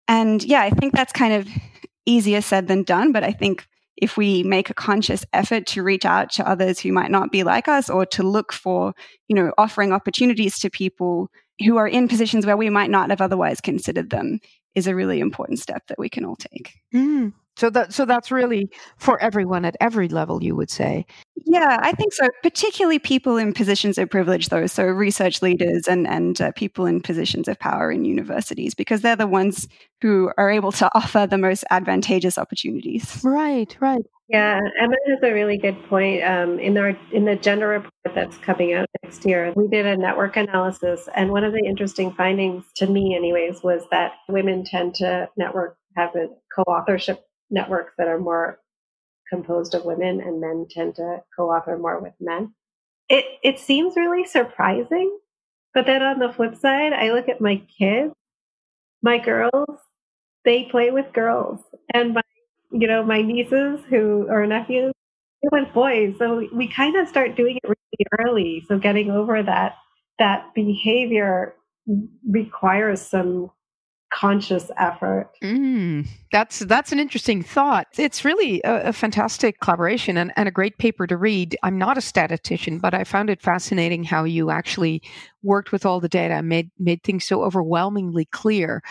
And 0.09 0.43
yeah 0.43 0.63
i 0.63 0.71
think 0.71 0.95
that's 0.95 1.13
kind 1.13 1.35
of 1.35 1.47
easier 2.07 2.41
said 2.41 2.69
than 2.69 2.85
done 2.85 3.13
but 3.13 3.25
i 3.25 3.33
think 3.33 3.67
if 3.97 4.17
we 4.17 4.43
make 4.43 4.71
a 4.71 4.75
conscious 4.75 5.25
effort 5.33 5.67
to 5.67 5.83
reach 5.83 6.05
out 6.05 6.31
to 6.33 6.49
others 6.49 6.79
who 6.79 6.93
might 6.93 7.11
not 7.11 7.33
be 7.33 7.43
like 7.43 7.69
us 7.69 7.89
or 7.89 8.05
to 8.07 8.23
look 8.23 8.53
for, 8.53 8.95
you 9.29 9.35
know, 9.35 9.53
offering 9.57 9.93
opportunities 9.93 10.59
to 10.59 10.71
people 10.71 11.31
who 11.65 11.77
are 11.77 11.89
in 11.89 12.09
positions 12.09 12.45
where 12.45 12.57
we 12.57 12.71
might 12.71 12.91
not 12.91 13.11
have 13.11 13.21
otherwise 13.21 13.61
considered 13.61 14.11
them 14.11 14.41
is 14.75 14.87
a 14.87 14.95
really 14.95 15.21
important 15.21 15.59
step 15.59 15.87
that 15.89 15.99
we 15.99 16.09
can 16.09 16.25
all 16.25 16.37
take. 16.37 16.75
Mm. 16.95 17.33
So 17.57 17.71
that 17.71 17.93
so 17.95 18.05
that's 18.05 18.31
really 18.31 18.69
for 18.99 19.21
everyone 19.23 19.65
at 19.65 19.77
every 19.81 20.09
level, 20.09 20.43
you 20.43 20.55
would 20.55 20.71
say. 20.71 21.07
Yeah, 21.45 21.79
I 21.81 21.93
think 21.93 22.13
so. 22.13 22.29
Particularly 22.43 22.99
people 22.99 23.37
in 23.37 23.53
positions 23.53 23.99
of 23.99 24.11
privilege, 24.11 24.49
though, 24.51 24.67
so 24.67 24.85
research 24.85 25.43
leaders 25.43 25.89
and 25.89 26.07
and 26.07 26.41
uh, 26.41 26.53
people 26.53 26.87
in 26.87 27.01
positions 27.01 27.49
of 27.49 27.59
power 27.59 27.91
in 27.91 28.05
universities, 28.05 28.75
because 28.75 29.01
they're 29.01 29.17
the 29.17 29.27
ones 29.27 29.69
who 30.03 30.31
are 30.37 30.51
able 30.51 30.73
to 30.73 30.91
offer 30.95 31.27
the 31.27 31.39
most 31.39 31.65
advantageous 31.71 32.37
opportunities. 32.37 33.21
Right, 33.25 33.77
right. 33.81 34.03
Yeah, 34.29 34.61
Emma 34.81 34.97
has 35.07 35.21
a 35.23 35.33
really 35.33 35.57
good 35.57 35.81
point. 35.89 36.25
Um, 36.25 36.59
in 36.59 36.77
our 36.77 36.99
in 37.13 37.25
the 37.25 37.37
gender 37.37 37.69
report 37.69 37.93
that's 38.15 38.37
coming 38.39 38.75
out 38.75 38.87
next 39.03 39.25
year, 39.25 39.53
we 39.55 39.69
did 39.69 39.87
a 39.87 39.97
network 39.97 40.37
analysis, 40.37 41.09
and 41.15 41.31
one 41.31 41.45
of 41.45 41.53
the 41.53 41.65
interesting 41.65 42.13
findings, 42.13 42.65
to 42.77 42.87
me, 42.87 43.15
anyways, 43.17 43.63
was 43.63 43.83
that 43.93 44.13
women 44.29 44.65
tend 44.65 44.97
to 44.97 45.29
network 45.37 45.79
have 45.97 46.15
a 46.15 46.27
co-authorship 46.55 47.25
networks 47.51 47.93
that 47.99 48.09
are 48.09 48.19
more 48.19 48.61
composed 49.29 49.75
of 49.75 49.85
women 49.85 50.21
and 50.21 50.41
men 50.41 50.67
tend 50.71 50.97
to 50.97 51.23
co-author 51.37 51.79
more 51.79 52.01
with 52.01 52.15
men. 52.21 52.55
It 53.09 53.25
it 53.43 53.59
seems 53.59 53.97
really 53.97 54.25
surprising, 54.25 55.19
but 55.75 55.87
then 55.87 56.03
on 56.03 56.19
the 56.19 56.33
flip 56.33 56.57
side, 56.57 56.93
I 56.93 57.13
look 57.13 57.29
at 57.29 57.41
my 57.41 57.63
kids, 57.79 58.13
my 59.03 59.19
girls, 59.19 59.79
they 60.45 60.65
play 60.65 60.91
with 60.91 61.13
girls, 61.13 61.61
and 61.95 62.15
my 62.15 62.23
you 62.73 62.89
know 62.89 63.03
my 63.05 63.23
nieces 63.23 63.81
who 63.89 64.27
or 64.29 64.47
nephews 64.47 64.93
they 65.43 65.49
with 65.53 65.73
boys. 65.73 66.17
So 66.19 66.49
we 66.53 66.69
kind 66.69 66.97
of 66.97 67.09
start 67.09 67.37
doing 67.37 67.57
it 67.63 67.69
really 67.69 68.07
early. 68.19 68.65
So 68.69 68.79
getting 68.79 69.11
over 69.11 69.43
that 69.43 69.75
that 70.19 70.55
behavior 70.55 71.55
requires 72.29 73.01
some 73.01 73.51
conscious 74.13 74.71
effort. 74.79 75.31
Mm, 75.43 76.07
that's 76.33 76.61
that's 76.61 76.93
an 76.93 76.99
interesting 77.01 77.43
thought. 77.43 77.87
It's 77.99 78.25
really 78.25 78.61
a, 78.65 78.89
a 78.89 78.93
fantastic 78.93 79.61
collaboration 79.61 80.17
and, 80.17 80.33
and, 80.37 80.49
a 80.49 80.53
great 80.53 80.79
paper 80.79 81.07
to 81.07 81.17
read. 81.17 81.57
I'm 81.63 81.79
not 81.79 81.99
a 81.99 82.01
statistician, 82.01 82.79
but 82.79 82.95
I 82.95 83.05
found 83.05 83.31
it 83.31 83.43
fascinating 83.43 84.05
how 84.05 84.25
you 84.25 84.51
actually 84.51 85.03
worked 85.43 85.73
with 85.73 85.85
all 85.85 86.01
the 86.01 86.09
data 86.09 86.35
and 86.35 86.49
made 86.49 86.71
made 86.79 87.03
things 87.03 87.25
so 87.25 87.43
overwhelmingly 87.43 88.27
clear. 88.27 88.83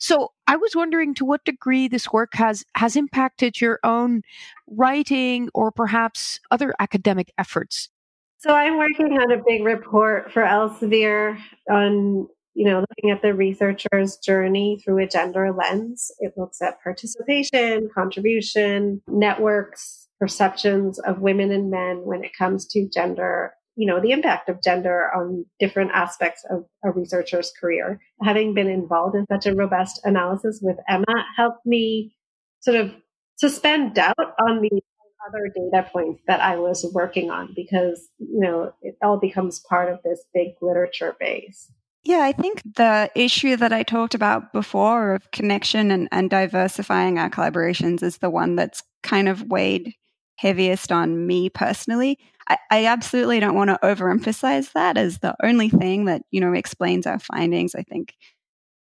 So 0.00 0.32
I 0.46 0.56
was 0.56 0.74
wondering 0.74 1.14
to 1.14 1.24
what 1.24 1.44
degree 1.44 1.88
this 1.88 2.12
work 2.12 2.34
has 2.34 2.64
has 2.76 2.96
impacted 2.96 3.60
your 3.60 3.78
own 3.84 4.22
writing 4.66 5.50
or 5.54 5.70
perhaps 5.70 6.40
other 6.50 6.74
academic 6.78 7.32
efforts. 7.38 7.90
So 8.38 8.54
I'm 8.54 8.76
working 8.76 9.18
on 9.18 9.32
a 9.32 9.42
big 9.46 9.64
report 9.64 10.30
for 10.30 10.42
Elsevier 10.42 11.38
on 11.70 12.28
you 12.54 12.64
know, 12.64 12.84
looking 12.88 13.10
at 13.10 13.22
the 13.22 13.34
researcher's 13.34 14.16
journey 14.16 14.80
through 14.82 15.02
a 15.02 15.08
gender 15.08 15.52
lens. 15.52 16.10
It 16.20 16.34
looks 16.36 16.62
at 16.62 16.82
participation, 16.82 17.90
contribution, 17.94 19.02
networks, 19.08 20.08
perceptions 20.20 20.98
of 21.00 21.20
women 21.20 21.50
and 21.50 21.70
men 21.70 22.02
when 22.04 22.24
it 22.24 22.36
comes 22.36 22.66
to 22.68 22.88
gender, 22.88 23.52
you 23.76 23.86
know, 23.86 24.00
the 24.00 24.12
impact 24.12 24.48
of 24.48 24.62
gender 24.62 25.10
on 25.14 25.44
different 25.58 25.90
aspects 25.92 26.44
of 26.50 26.64
a 26.84 26.90
researcher's 26.90 27.52
career. 27.60 28.00
Having 28.22 28.54
been 28.54 28.68
involved 28.68 29.16
in 29.16 29.26
such 29.30 29.46
a 29.46 29.54
robust 29.54 30.00
analysis 30.04 30.60
with 30.62 30.76
Emma 30.88 31.24
helped 31.36 31.66
me 31.66 32.14
sort 32.60 32.76
of 32.76 32.92
suspend 33.36 33.94
doubt 33.94 34.14
on 34.18 34.62
the 34.62 34.80
other 35.28 35.50
data 35.54 35.88
points 35.90 36.22
that 36.26 36.40
I 36.40 36.56
was 36.56 36.86
working 36.92 37.30
on 37.30 37.52
because, 37.56 38.08
you 38.18 38.40
know, 38.40 38.72
it 38.82 38.96
all 39.02 39.18
becomes 39.18 39.60
part 39.68 39.92
of 39.92 39.98
this 40.04 40.24
big 40.32 40.50
literature 40.60 41.16
base. 41.18 41.70
Yeah, 42.04 42.20
I 42.22 42.32
think 42.32 42.60
the 42.76 43.10
issue 43.14 43.56
that 43.56 43.72
I 43.72 43.82
talked 43.82 44.14
about 44.14 44.52
before 44.52 45.14
of 45.14 45.30
connection 45.30 45.90
and, 45.90 46.08
and 46.12 46.28
diversifying 46.28 47.18
our 47.18 47.30
collaborations 47.30 48.02
is 48.02 48.18
the 48.18 48.28
one 48.28 48.56
that's 48.56 48.82
kind 49.02 49.28
of 49.28 49.42
weighed 49.50 49.94
heaviest 50.36 50.92
on 50.92 51.26
me 51.26 51.48
personally. 51.48 52.18
I, 52.48 52.58
I 52.70 52.86
absolutely 52.86 53.40
don't 53.40 53.54
want 53.54 53.70
to 53.70 53.78
overemphasize 53.82 54.72
that 54.72 54.98
as 54.98 55.18
the 55.20 55.34
only 55.42 55.70
thing 55.70 56.04
that, 56.04 56.22
you 56.30 56.40
know, 56.40 56.52
explains 56.52 57.06
our 57.06 57.18
findings. 57.18 57.74
I 57.74 57.82
think, 57.84 58.12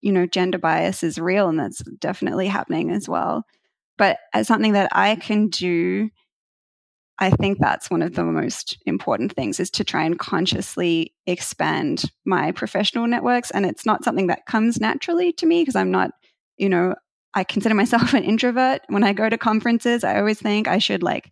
you 0.01 0.11
know, 0.11 0.25
gender 0.25 0.57
bias 0.57 1.03
is 1.03 1.19
real 1.19 1.49
and 1.49 1.59
that's 1.59 1.81
definitely 1.99 2.47
happening 2.47 2.91
as 2.91 3.07
well. 3.07 3.45
But 3.97 4.17
as 4.33 4.47
something 4.47 4.73
that 4.73 4.89
I 4.93 5.15
can 5.15 5.47
do 5.49 6.09
I 7.23 7.29
think 7.29 7.59
that's 7.59 7.89
one 7.89 8.01
of 8.01 8.15
the 8.15 8.25
most 8.25 8.77
important 8.85 9.31
things 9.31 9.57
is 9.57 9.71
to 9.71 9.85
try 9.85 10.03
and 10.03 10.19
consciously 10.19 11.13
expand 11.25 12.03
my 12.25 12.51
professional 12.51 13.07
networks. 13.07 13.49
And 13.51 13.65
it's 13.65 13.85
not 13.85 14.03
something 14.03 14.27
that 14.27 14.45
comes 14.45 14.81
naturally 14.81 15.31
to 15.33 15.45
me 15.45 15.61
because 15.61 15.77
I'm 15.77 15.89
not, 15.89 16.11
you 16.57 16.67
know, 16.67 16.95
I 17.33 17.45
consider 17.45 17.75
myself 17.75 18.13
an 18.13 18.25
introvert. 18.25 18.81
When 18.89 19.05
I 19.05 19.13
go 19.13 19.29
to 19.29 19.37
conferences, 19.37 20.03
I 20.03 20.19
always 20.19 20.41
think 20.41 20.67
I 20.67 20.79
should 20.79 21.01
like, 21.01 21.31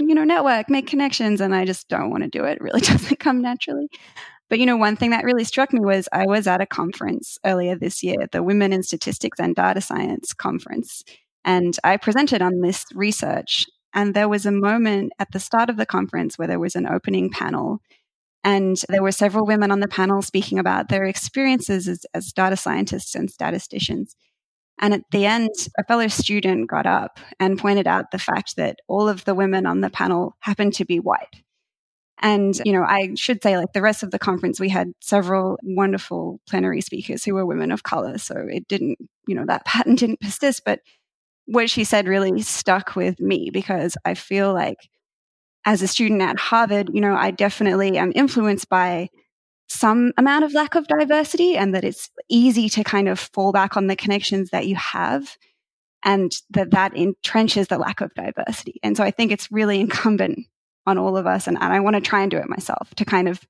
you 0.00 0.12
know, 0.12 0.24
network, 0.24 0.68
make 0.68 0.88
connections, 0.88 1.40
and 1.40 1.54
I 1.54 1.66
just 1.66 1.88
don't 1.88 2.10
want 2.10 2.24
to 2.24 2.28
do 2.28 2.42
it. 2.44 2.54
It 2.56 2.60
really 2.60 2.80
doesn't 2.92 3.20
come 3.20 3.40
naturally. 3.40 3.88
But, 4.50 4.58
you 4.58 4.66
know, 4.66 4.76
one 4.76 4.96
thing 4.96 5.10
that 5.10 5.24
really 5.24 5.44
struck 5.44 5.72
me 5.72 5.78
was 5.80 6.08
I 6.12 6.26
was 6.26 6.48
at 6.48 6.60
a 6.60 6.66
conference 6.66 7.38
earlier 7.46 7.76
this 7.76 8.02
year, 8.02 8.26
the 8.32 8.42
Women 8.42 8.72
in 8.72 8.82
Statistics 8.82 9.38
and 9.38 9.54
Data 9.54 9.80
Science 9.80 10.32
conference. 10.32 11.04
And 11.44 11.78
I 11.84 11.96
presented 11.96 12.42
on 12.42 12.60
this 12.60 12.86
research 12.92 13.66
and 13.94 14.14
there 14.14 14.28
was 14.28 14.46
a 14.46 14.52
moment 14.52 15.12
at 15.18 15.32
the 15.32 15.40
start 15.40 15.70
of 15.70 15.76
the 15.76 15.86
conference 15.86 16.38
where 16.38 16.48
there 16.48 16.60
was 16.60 16.76
an 16.76 16.86
opening 16.86 17.30
panel. 17.30 17.80
And 18.44 18.76
there 18.88 19.02
were 19.02 19.12
several 19.12 19.46
women 19.46 19.70
on 19.70 19.80
the 19.80 19.88
panel 19.88 20.20
speaking 20.22 20.58
about 20.58 20.88
their 20.88 21.04
experiences 21.04 21.86
as, 21.86 22.04
as 22.12 22.32
data 22.32 22.56
scientists 22.56 23.14
and 23.14 23.30
statisticians. 23.30 24.16
And 24.80 24.94
at 24.94 25.02
the 25.12 25.26
end, 25.26 25.50
a 25.78 25.84
fellow 25.84 26.08
student 26.08 26.68
got 26.68 26.86
up 26.86 27.20
and 27.38 27.58
pointed 27.58 27.86
out 27.86 28.10
the 28.10 28.18
fact 28.18 28.56
that 28.56 28.80
all 28.88 29.08
of 29.08 29.24
the 29.24 29.34
women 29.34 29.66
on 29.66 29.80
the 29.80 29.90
panel 29.90 30.36
happened 30.40 30.74
to 30.74 30.84
be 30.84 30.98
white. 30.98 31.42
And, 32.22 32.60
you 32.64 32.72
know, 32.72 32.84
I 32.84 33.14
should 33.16 33.42
say, 33.42 33.56
like 33.56 33.72
the 33.72 33.82
rest 33.82 34.02
of 34.02 34.12
the 34.12 34.18
conference, 34.18 34.60
we 34.60 34.68
had 34.68 34.92
several 35.00 35.58
wonderful 35.62 36.40
plenary 36.48 36.80
speakers 36.80 37.24
who 37.24 37.34
were 37.34 37.44
women 37.44 37.72
of 37.72 37.82
color. 37.82 38.16
So 38.18 38.46
it 38.48 38.68
didn't, 38.68 38.98
you 39.26 39.34
know, 39.34 39.44
that 39.46 39.64
pattern 39.66 39.96
didn't 39.96 40.20
persist. 40.20 40.62
But 40.64 40.80
what 41.46 41.70
she 41.70 41.84
said 41.84 42.06
really 42.06 42.40
stuck 42.42 42.94
with 42.96 43.20
me 43.20 43.50
because 43.50 43.96
I 44.04 44.14
feel 44.14 44.52
like 44.52 44.78
as 45.64 45.82
a 45.82 45.88
student 45.88 46.22
at 46.22 46.38
Harvard, 46.38 46.90
you 46.92 47.00
know, 47.00 47.14
I 47.14 47.30
definitely 47.30 47.96
am 47.98 48.12
influenced 48.14 48.68
by 48.68 49.08
some 49.68 50.12
amount 50.18 50.44
of 50.44 50.52
lack 50.52 50.74
of 50.74 50.86
diversity 50.86 51.56
and 51.56 51.74
that 51.74 51.84
it's 51.84 52.10
easy 52.28 52.68
to 52.68 52.84
kind 52.84 53.08
of 53.08 53.18
fall 53.18 53.52
back 53.52 53.76
on 53.76 53.86
the 53.86 53.96
connections 53.96 54.50
that 54.50 54.66
you 54.66 54.76
have 54.76 55.36
and 56.04 56.32
that 56.50 56.72
that 56.72 56.92
entrenches 56.94 57.68
the 57.68 57.78
lack 57.78 58.00
of 58.00 58.12
diversity. 58.14 58.80
And 58.82 58.96
so 58.96 59.04
I 59.04 59.10
think 59.10 59.32
it's 59.32 59.50
really 59.50 59.80
incumbent 59.80 60.40
on 60.86 60.98
all 60.98 61.16
of 61.16 61.26
us 61.26 61.46
and, 61.46 61.56
and 61.60 61.72
I 61.72 61.80
want 61.80 61.94
to 61.94 62.02
try 62.02 62.22
and 62.22 62.30
do 62.30 62.38
it 62.38 62.48
myself 62.48 62.92
to 62.96 63.04
kind 63.04 63.28
of 63.28 63.40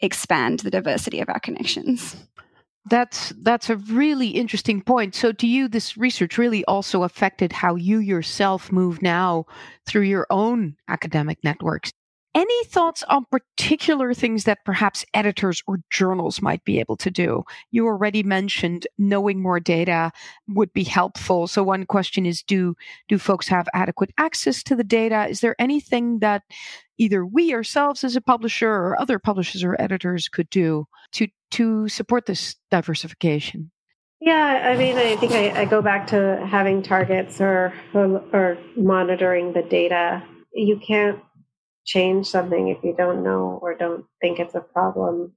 expand 0.00 0.60
the 0.60 0.70
diversity 0.70 1.20
of 1.20 1.28
our 1.28 1.40
connections. 1.40 2.16
That's 2.86 3.30
that's 3.42 3.70
a 3.70 3.76
really 3.76 4.28
interesting 4.28 4.82
point. 4.82 5.14
So 5.14 5.32
to 5.32 5.46
you 5.46 5.68
this 5.68 5.96
research 5.96 6.36
really 6.36 6.64
also 6.64 7.04
affected 7.04 7.52
how 7.52 7.76
you 7.76 7.98
yourself 7.98 8.72
move 8.72 9.02
now 9.02 9.46
through 9.86 10.02
your 10.02 10.26
own 10.30 10.76
academic 10.88 11.38
networks. 11.44 11.92
Any 12.34 12.64
thoughts 12.64 13.02
on 13.10 13.26
particular 13.30 14.14
things 14.14 14.44
that 14.44 14.64
perhaps 14.64 15.04
editors 15.12 15.62
or 15.66 15.80
journals 15.90 16.40
might 16.40 16.64
be 16.64 16.80
able 16.80 16.96
to 16.96 17.10
do? 17.10 17.44
You 17.70 17.86
already 17.86 18.22
mentioned 18.22 18.86
knowing 18.96 19.42
more 19.42 19.60
data 19.60 20.12
would 20.48 20.72
be 20.72 20.84
helpful. 20.84 21.46
So 21.46 21.62
one 21.62 21.84
question 21.84 22.24
is 22.24 22.42
do 22.42 22.74
do 23.08 23.18
folks 23.18 23.48
have 23.48 23.68
adequate 23.74 24.12
access 24.16 24.62
to 24.64 24.74
the 24.74 24.84
data? 24.84 25.26
Is 25.28 25.40
there 25.40 25.56
anything 25.58 26.20
that 26.20 26.42
either 26.96 27.26
we 27.26 27.52
ourselves 27.52 28.02
as 28.02 28.16
a 28.16 28.22
publisher 28.22 28.70
or 28.70 28.98
other 28.98 29.18
publishers 29.18 29.62
or 29.62 29.78
editors 29.78 30.28
could 30.28 30.48
do 30.48 30.86
to 31.12 31.28
to 31.50 31.86
support 31.88 32.24
this 32.24 32.56
diversification? 32.70 33.70
Yeah, 34.24 34.70
I 34.72 34.76
mean, 34.76 34.96
I 34.96 35.16
think 35.16 35.32
I, 35.32 35.62
I 35.62 35.64
go 35.64 35.82
back 35.82 36.06
to 36.08 36.46
having 36.48 36.80
targets 36.80 37.40
or, 37.40 37.74
or, 37.92 38.22
or 38.32 38.56
monitoring 38.76 39.52
the 39.52 39.62
data. 39.62 40.22
You 40.52 40.78
can't 40.78 41.18
change 41.84 42.28
something 42.28 42.68
if 42.68 42.82
you 42.82 42.94
don't 42.96 43.22
know 43.22 43.58
or 43.62 43.74
don't 43.74 44.04
think 44.20 44.38
it's 44.38 44.54
a 44.54 44.60
problem. 44.60 45.32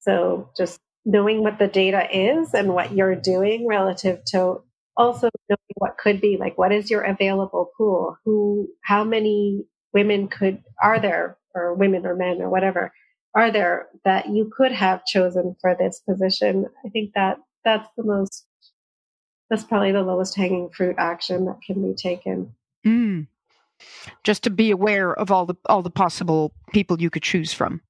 So 0.00 0.50
just 0.56 0.78
knowing 1.04 1.42
what 1.42 1.58
the 1.58 1.68
data 1.68 2.06
is 2.12 2.54
and 2.54 2.74
what 2.74 2.92
you're 2.92 3.16
doing 3.16 3.66
relative 3.66 4.24
to 4.26 4.62
also 4.96 5.30
knowing 5.48 5.58
what 5.76 5.96
could 5.96 6.20
be 6.20 6.36
like 6.38 6.58
what 6.58 6.72
is 6.72 6.90
your 6.90 7.02
available 7.02 7.70
pool? 7.76 8.16
Who 8.24 8.68
how 8.84 9.04
many 9.04 9.64
women 9.92 10.28
could 10.28 10.62
are 10.82 11.00
there 11.00 11.38
or 11.54 11.74
women 11.74 12.06
or 12.06 12.14
men 12.14 12.40
or 12.40 12.50
whatever 12.50 12.92
are 13.34 13.50
there 13.50 13.88
that 14.04 14.28
you 14.28 14.50
could 14.54 14.72
have 14.72 15.04
chosen 15.04 15.56
for 15.60 15.76
this 15.78 16.00
position? 16.00 16.66
I 16.84 16.88
think 16.90 17.12
that 17.14 17.38
that's 17.64 17.88
the 17.96 18.04
most 18.04 18.46
that's 19.48 19.64
probably 19.64 19.92
the 19.92 20.02
lowest 20.02 20.36
hanging 20.36 20.70
fruit 20.70 20.96
action 20.98 21.46
that 21.46 21.60
can 21.66 21.82
be 21.82 21.94
taken. 21.94 22.54
Mm 22.86 23.26
just 24.24 24.42
to 24.44 24.50
be 24.50 24.70
aware 24.70 25.12
of 25.14 25.30
all 25.30 25.46
the 25.46 25.54
all 25.66 25.82
the 25.82 25.90
possible 25.90 26.52
people 26.72 27.00
you 27.00 27.10
could 27.10 27.22
choose 27.22 27.52
from 27.52 27.80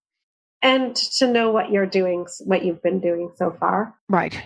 and 0.63 0.95
to 0.97 1.27
know 1.27 1.51
what 1.51 1.71
you're 1.71 1.87
doing 1.87 2.27
what 2.45 2.65
you've 2.65 2.83
been 2.83 3.01
doing 3.01 3.31
so 3.37 3.55
far 3.59 3.95
right 4.09 4.43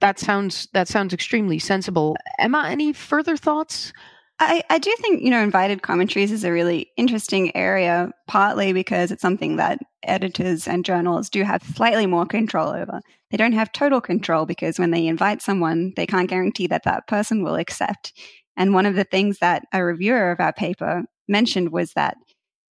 that 0.00 0.18
sounds 0.18 0.68
that 0.72 0.88
sounds 0.88 1.12
extremely 1.12 1.58
sensible 1.58 2.16
emma 2.38 2.66
any 2.68 2.92
further 2.92 3.36
thoughts 3.36 3.92
I, 4.40 4.64
I 4.68 4.78
do 4.78 4.94
think, 4.98 5.22
you 5.22 5.30
know, 5.30 5.42
invited 5.42 5.82
commentaries 5.82 6.32
is 6.32 6.44
a 6.44 6.52
really 6.52 6.90
interesting 6.96 7.54
area, 7.56 8.10
partly 8.26 8.72
because 8.72 9.12
it's 9.12 9.22
something 9.22 9.56
that 9.56 9.78
editors 10.02 10.66
and 10.66 10.84
journals 10.84 11.30
do 11.30 11.44
have 11.44 11.62
slightly 11.62 12.06
more 12.06 12.26
control 12.26 12.70
over. 12.70 13.00
They 13.30 13.36
don't 13.36 13.52
have 13.52 13.72
total 13.72 14.00
control 14.00 14.44
because 14.44 14.78
when 14.78 14.90
they 14.90 15.06
invite 15.06 15.40
someone, 15.40 15.92
they 15.96 16.06
can't 16.06 16.28
guarantee 16.28 16.66
that 16.66 16.82
that 16.84 17.06
person 17.06 17.44
will 17.44 17.54
accept. 17.54 18.12
And 18.56 18.74
one 18.74 18.86
of 18.86 18.94
the 18.94 19.04
things 19.04 19.38
that 19.38 19.64
a 19.72 19.84
reviewer 19.84 20.30
of 20.30 20.40
our 20.40 20.52
paper 20.52 21.04
mentioned 21.28 21.72
was 21.72 21.92
that 21.94 22.16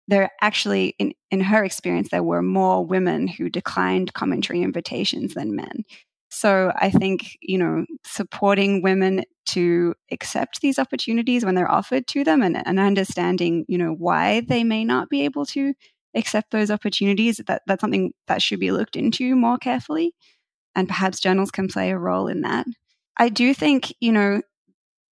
there 0.08 0.30
actually, 0.40 0.94
in, 0.98 1.12
in 1.30 1.40
her 1.40 1.64
experience, 1.64 2.08
there 2.10 2.22
were 2.22 2.42
more 2.42 2.84
women 2.84 3.28
who 3.28 3.50
declined 3.50 4.14
commentary 4.14 4.62
invitations 4.62 5.34
than 5.34 5.54
men. 5.54 5.84
So 6.30 6.72
I 6.76 6.90
think, 6.90 7.36
you 7.40 7.58
know, 7.58 7.86
supporting 8.04 8.82
women 8.82 9.24
to 9.46 9.94
accept 10.10 10.60
these 10.60 10.78
opportunities 10.78 11.44
when 11.44 11.54
they're 11.54 11.70
offered 11.70 12.06
to 12.08 12.24
them 12.24 12.42
and, 12.42 12.66
and 12.66 12.78
understanding, 12.78 13.64
you 13.68 13.78
know, 13.78 13.92
why 13.92 14.40
they 14.40 14.64
may 14.64 14.84
not 14.84 15.08
be 15.08 15.24
able 15.24 15.46
to 15.46 15.74
accept 16.14 16.50
those 16.50 16.70
opportunities, 16.70 17.40
that, 17.46 17.62
that's 17.66 17.80
something 17.80 18.12
that 18.26 18.42
should 18.42 18.60
be 18.60 18.72
looked 18.72 18.96
into 18.96 19.36
more 19.36 19.58
carefully. 19.58 20.14
And 20.74 20.88
perhaps 20.88 21.20
journals 21.20 21.50
can 21.50 21.68
play 21.68 21.90
a 21.90 21.98
role 21.98 22.28
in 22.28 22.42
that. 22.42 22.66
I 23.16 23.30
do 23.30 23.52
think, 23.54 23.92
you 24.00 24.12
know, 24.12 24.42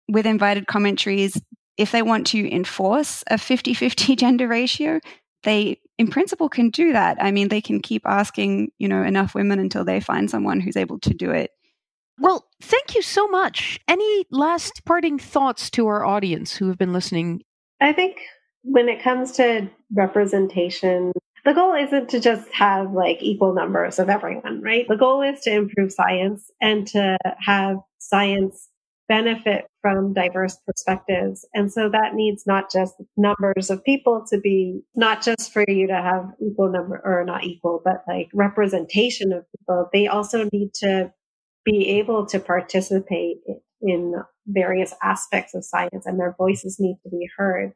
with 0.09 0.27
invited 0.27 0.67
commentaries, 0.67 1.41
if 1.77 1.93
they 1.93 2.03
want 2.03 2.27
to 2.29 2.53
enforce 2.55 3.23
a 3.29 3.39
50 3.39 3.75
50 3.75 4.17
gender 4.17 4.49
ratio, 4.49 5.01
they 5.45 5.81
in 5.99 6.09
principle 6.09 6.49
can 6.49 6.71
do 6.71 6.93
that. 6.93 7.17
I 7.21 7.31
mean, 7.31 7.49
they 7.49 7.61
can 7.61 7.81
keep 7.81 8.03
asking, 8.07 8.71
you 8.79 8.89
know, 8.89 9.03
enough 9.03 9.35
women 9.35 9.59
until 9.59 9.85
they 9.85 10.01
find 10.01 10.31
someone 10.31 10.61
who's 10.61 10.77
able 10.77 10.99
to 11.01 11.15
do 11.15 11.31
it. 11.31 11.51
Well, 12.21 12.47
thank 12.61 12.95
you 12.95 13.03
so 13.03 13.29
much. 13.29 13.79
Any 13.87 14.27
last 14.31 14.85
parting 14.85 15.19
thoughts 15.19 15.71
to 15.71 15.87
our 15.87 16.05
audience 16.05 16.57
who 16.57 16.69
have 16.69 16.79
been 16.79 16.93
listening? 16.93 17.43
I 17.81 17.93
think 17.93 18.17
when 18.63 18.89
it 18.89 19.03
comes 19.03 19.33
to 19.33 19.71
representation, 19.95 21.13
the 21.45 21.55
goal 21.55 21.75
isn't 21.75 22.09
to 22.11 22.21
just 22.21 22.53
have 22.53 22.93
like 22.93 23.23
equal 23.23 23.55
numbers 23.55 24.01
of 24.01 24.09
everyone, 24.09 24.61
right? 24.63 24.87
The 24.89 24.97
goal 24.97 25.23
is 25.23 25.41
to 25.43 25.53
improve 25.53 25.93
science 25.93 26.51
and 26.61 26.87
to 26.89 27.17
have 27.39 27.79
science 27.99 28.69
benefit 29.09 29.67
from 29.81 30.13
diverse 30.13 30.59
perspectives. 30.67 31.47
And 31.55 31.73
so 31.73 31.89
that 31.89 32.15
needs 32.15 32.45
not 32.47 32.71
just 32.71 32.95
numbers 33.17 33.71
of 33.71 33.85
people 33.85 34.25
to 34.31 34.39
be, 34.39 34.83
not 34.95 35.23
just 35.23 35.53
for 35.53 35.65
you 35.67 35.87
to 35.87 35.95
have 35.95 36.27
equal 36.41 36.71
number 36.71 37.01
or 37.05 37.25
not 37.25 37.45
equal, 37.45 37.81
but 37.85 38.03
like 38.07 38.29
representation 38.35 39.33
of 39.33 39.45
people. 39.59 39.89
They 39.93 40.07
also 40.07 40.49
need 40.53 40.75
to 40.81 41.13
be 41.65 41.89
able 41.99 42.27
to 42.27 42.39
participate 42.39 43.39
in 43.81 44.15
various 44.47 44.95
aspects 45.03 45.55
of 45.55 45.65
science 45.65 46.07
and 46.07 46.19
their 46.19 46.35
voices 46.39 46.79
need 46.79 46.97
to 47.03 47.11
be 47.11 47.29
heard. 47.37 47.73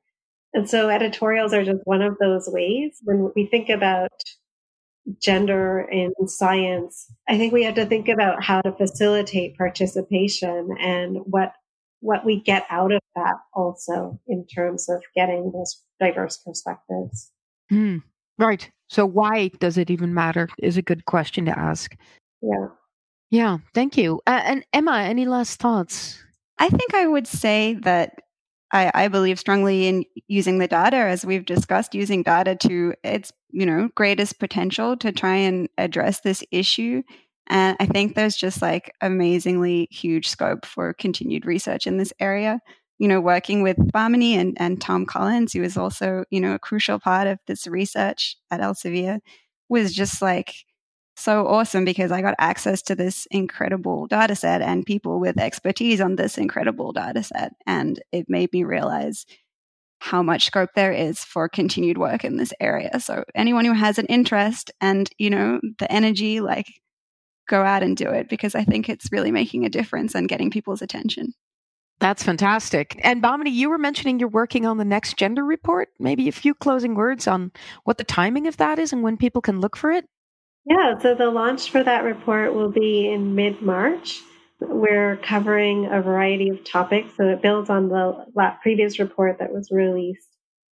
And 0.55 0.69
so 0.69 0.91
editorials 0.91 1.55
are 1.55 1.65
just 1.65 1.81
one 1.85 2.03
of 2.03 2.17
those 2.19 2.45
ways 2.47 2.99
when 3.03 3.31
we 3.35 3.47
think 3.47 3.69
about 3.69 4.11
gender 5.21 5.81
in 5.91 6.13
science, 6.27 7.11
I 7.29 7.37
think 7.37 7.53
we 7.53 7.65
have 7.65 7.75
to 7.75 7.87
think 7.87 8.09
about 8.09 8.43
how 8.43 8.61
to 8.63 8.73
facilitate 8.73 9.57
participation 9.57 10.69
and 10.81 11.19
what 11.25 11.53
what 12.01 12.25
we 12.25 12.41
get 12.41 12.67
out 12.69 12.91
of 12.93 13.01
that 13.15 13.37
also 13.55 14.19
in 14.27 14.45
terms 14.47 14.89
of 14.89 15.03
getting 15.15 15.53
those 15.53 15.83
diverse 16.01 16.37
perspectives. 16.39 17.31
Mm, 17.71 18.03
right. 18.39 18.69
So 18.89 19.07
why 19.07 19.49
does 19.61 19.79
it 19.79 19.89
even 19.89 20.13
matter 20.13 20.49
is 20.59 20.77
a 20.77 20.83
good 20.83 21.05
question 21.05 21.45
to 21.47 21.57
ask. 21.57 21.97
Yeah. 22.43 22.67
Yeah. 23.31 23.59
Thank 23.73 23.97
you. 23.97 24.21
Uh, 24.27 24.43
and 24.45 24.67
Emma, 24.73 24.99
any 24.99 25.27
last 25.27 25.61
thoughts? 25.61 26.23
I 26.59 26.69
think 26.69 26.93
I 26.93 27.07
would 27.07 27.27
say 27.27 27.75
that 27.83 28.19
I, 28.73 28.91
I, 28.95 29.09
believe 29.09 29.39
strongly 29.39 29.87
in 29.87 30.05
using 30.29 30.59
the 30.59 30.67
data, 30.67 30.97
as 30.97 31.27
we've 31.27 31.45
discussed, 31.45 31.95
using 31.95 32.23
data 32.23 32.57
to 32.57 32.95
its 33.05 33.33
you 33.51 33.67
know 33.67 33.91
greatest 33.95 34.39
potential 34.39 34.97
to 34.99 35.13
try 35.13 35.37
and 35.37 35.69
address 35.77 36.21
this 36.21 36.43
issue. 36.51 37.03
And 37.49 37.77
I 37.81 37.87
think 37.87 38.15
there's 38.15 38.37
just 38.37 38.63
like 38.63 38.95
amazingly 39.01 39.89
huge 39.91 40.29
scope 40.29 40.65
for 40.65 40.95
continued 40.95 41.45
research 41.45 41.87
in 41.87 41.99
this 41.99 42.13
area. 42.19 42.61
You 42.99 43.09
know, 43.09 43.21
working 43.21 43.63
with 43.63 43.77
Bhamini 43.77 44.35
and, 44.35 44.57
and 44.61 44.81
Tom 44.81 45.07
Collins, 45.07 45.53
who 45.53 45.63
is 45.63 45.77
also, 45.77 46.25
you 46.31 46.41
know, 46.41 46.55
a 46.55 46.59
crucial 46.59 47.01
part 47.01 47.27
of 47.27 47.41
this 47.47 47.67
research 47.67 48.37
at 48.51 48.61
Elsevier, 48.61 49.19
was 49.69 49.93
just 49.93 50.23
like 50.23 50.55
so 51.23 51.47
awesome 51.47 51.85
because 51.85 52.11
I 52.11 52.21
got 52.21 52.35
access 52.39 52.83
to 52.83 52.95
this 52.95 53.27
incredible 53.31 54.07
data 54.07 54.35
set 54.35 54.61
and 54.61 54.85
people 54.85 55.21
with 55.21 55.39
expertise 55.39 56.01
on 56.01 56.17
this 56.17 56.37
incredible 56.37 56.93
data 56.93 57.23
set. 57.23 57.53
And 57.67 58.03
it 58.13 58.27
made 58.29 58.53
me 58.53 58.65
realize 58.65 59.25
how 60.01 60.23
much 60.23 60.47
scope 60.47 60.71
there 60.75 60.93
is 60.93 61.21
for 61.21 61.49
continued 61.49 61.97
work 61.97 62.25
in 62.25 62.37
this 62.37 62.53
area. 62.59 62.99
So 62.99 63.25
anyone 63.37 63.65
who 63.65 63.73
has 63.73 63.99
an 63.99 64.07
interest 64.07 64.73
and, 64.81 65.09
you 65.17 65.31
know, 65.31 65.61
the 65.79 65.91
energy, 65.91 66.41
like 66.41 66.67
go 67.49 67.63
out 67.63 67.85
and 67.85 67.97
do 67.97 68.11
it 68.11 68.29
because 68.29 68.55
I 68.55 68.65
think 68.65 68.89
it's 68.89 69.13
really 69.13 69.31
making 69.31 69.65
a 69.65 69.71
difference 69.71 70.17
and 70.17 70.29
getting 70.29 70.51
people's 70.51 70.83
attention. 70.83 71.35
That's 72.01 72.25
fantastic. 72.25 72.99
And 73.05 73.23
Bhamini, 73.23 73.53
you 73.53 73.71
were 73.71 73.79
mentioning 73.79 74.19
you're 74.19 74.29
working 74.29 74.67
on 74.67 74.77
the 74.77 74.85
next 74.85 75.17
gender 75.17 75.45
report. 75.45 75.91
Maybe 76.01 76.27
a 76.27 76.33
few 76.33 76.53
closing 76.53 76.97
words 76.97 77.29
on 77.29 77.53
what 77.85 77.97
the 77.97 78.03
timing 78.03 78.49
of 78.49 78.57
that 78.57 78.81
is 78.81 78.93
and 78.93 79.05
when 79.05 79.17
people 79.17 79.41
can 79.41 79.61
look 79.61 79.77
for 79.77 79.93
it? 79.93 80.05
Yeah, 80.65 80.99
so 80.99 81.15
the 81.15 81.31
launch 81.31 81.71
for 81.71 81.83
that 81.83 82.05
report 82.05 82.55
will 82.55 82.71
be 82.71 83.09
in 83.09 83.35
mid 83.35 83.63
March. 83.63 84.21
We're 84.61 85.17
covering 85.17 85.87
a 85.87 86.01
variety 86.01 86.49
of 86.49 86.65
topics. 86.65 87.17
So 87.17 87.29
it 87.29 87.43
builds 87.43 87.69
on 87.69 87.89
the 87.89 88.27
previous 88.63 89.01
report 89.01 89.39
that 89.41 89.53
was 89.53 89.71
released 89.73 90.29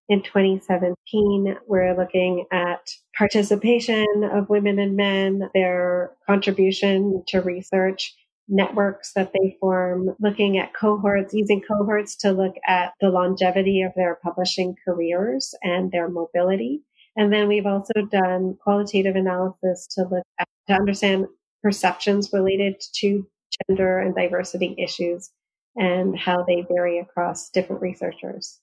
in 0.08 0.22
2017. 0.22 1.56
We're 1.66 1.96
looking 1.96 2.46
at 2.52 2.88
participation 3.18 4.06
of 4.32 4.48
women 4.48 4.78
and 4.78 4.96
men, 4.96 5.50
their 5.54 6.12
contribution 6.24 7.24
to 7.28 7.40
research, 7.40 8.14
networks 8.48 9.12
that 9.14 9.32
they 9.32 9.56
form, 9.58 10.14
looking 10.20 10.58
at 10.58 10.74
cohorts, 10.74 11.34
using 11.34 11.62
cohorts 11.62 12.16
to 12.18 12.32
look 12.32 12.54
at 12.66 12.92
the 13.00 13.10
longevity 13.10 13.82
of 13.82 13.92
their 13.96 14.18
publishing 14.22 14.76
careers 14.84 15.52
and 15.62 15.90
their 15.90 16.08
mobility. 16.08 16.82
And 17.20 17.30
then 17.30 17.48
we've 17.48 17.66
also 17.66 17.92
done 18.10 18.56
qualitative 18.64 19.14
analysis 19.14 19.86
to 19.88 20.06
look 20.10 20.24
at, 20.38 20.48
to 20.68 20.72
understand 20.72 21.26
perceptions 21.62 22.30
related 22.32 22.80
to 22.94 23.26
gender 23.68 23.98
and 23.98 24.14
diversity 24.14 24.74
issues 24.78 25.28
and 25.76 26.18
how 26.18 26.42
they 26.48 26.64
vary 26.66 26.98
across 26.98 27.50
different 27.50 27.82
researchers. 27.82 28.58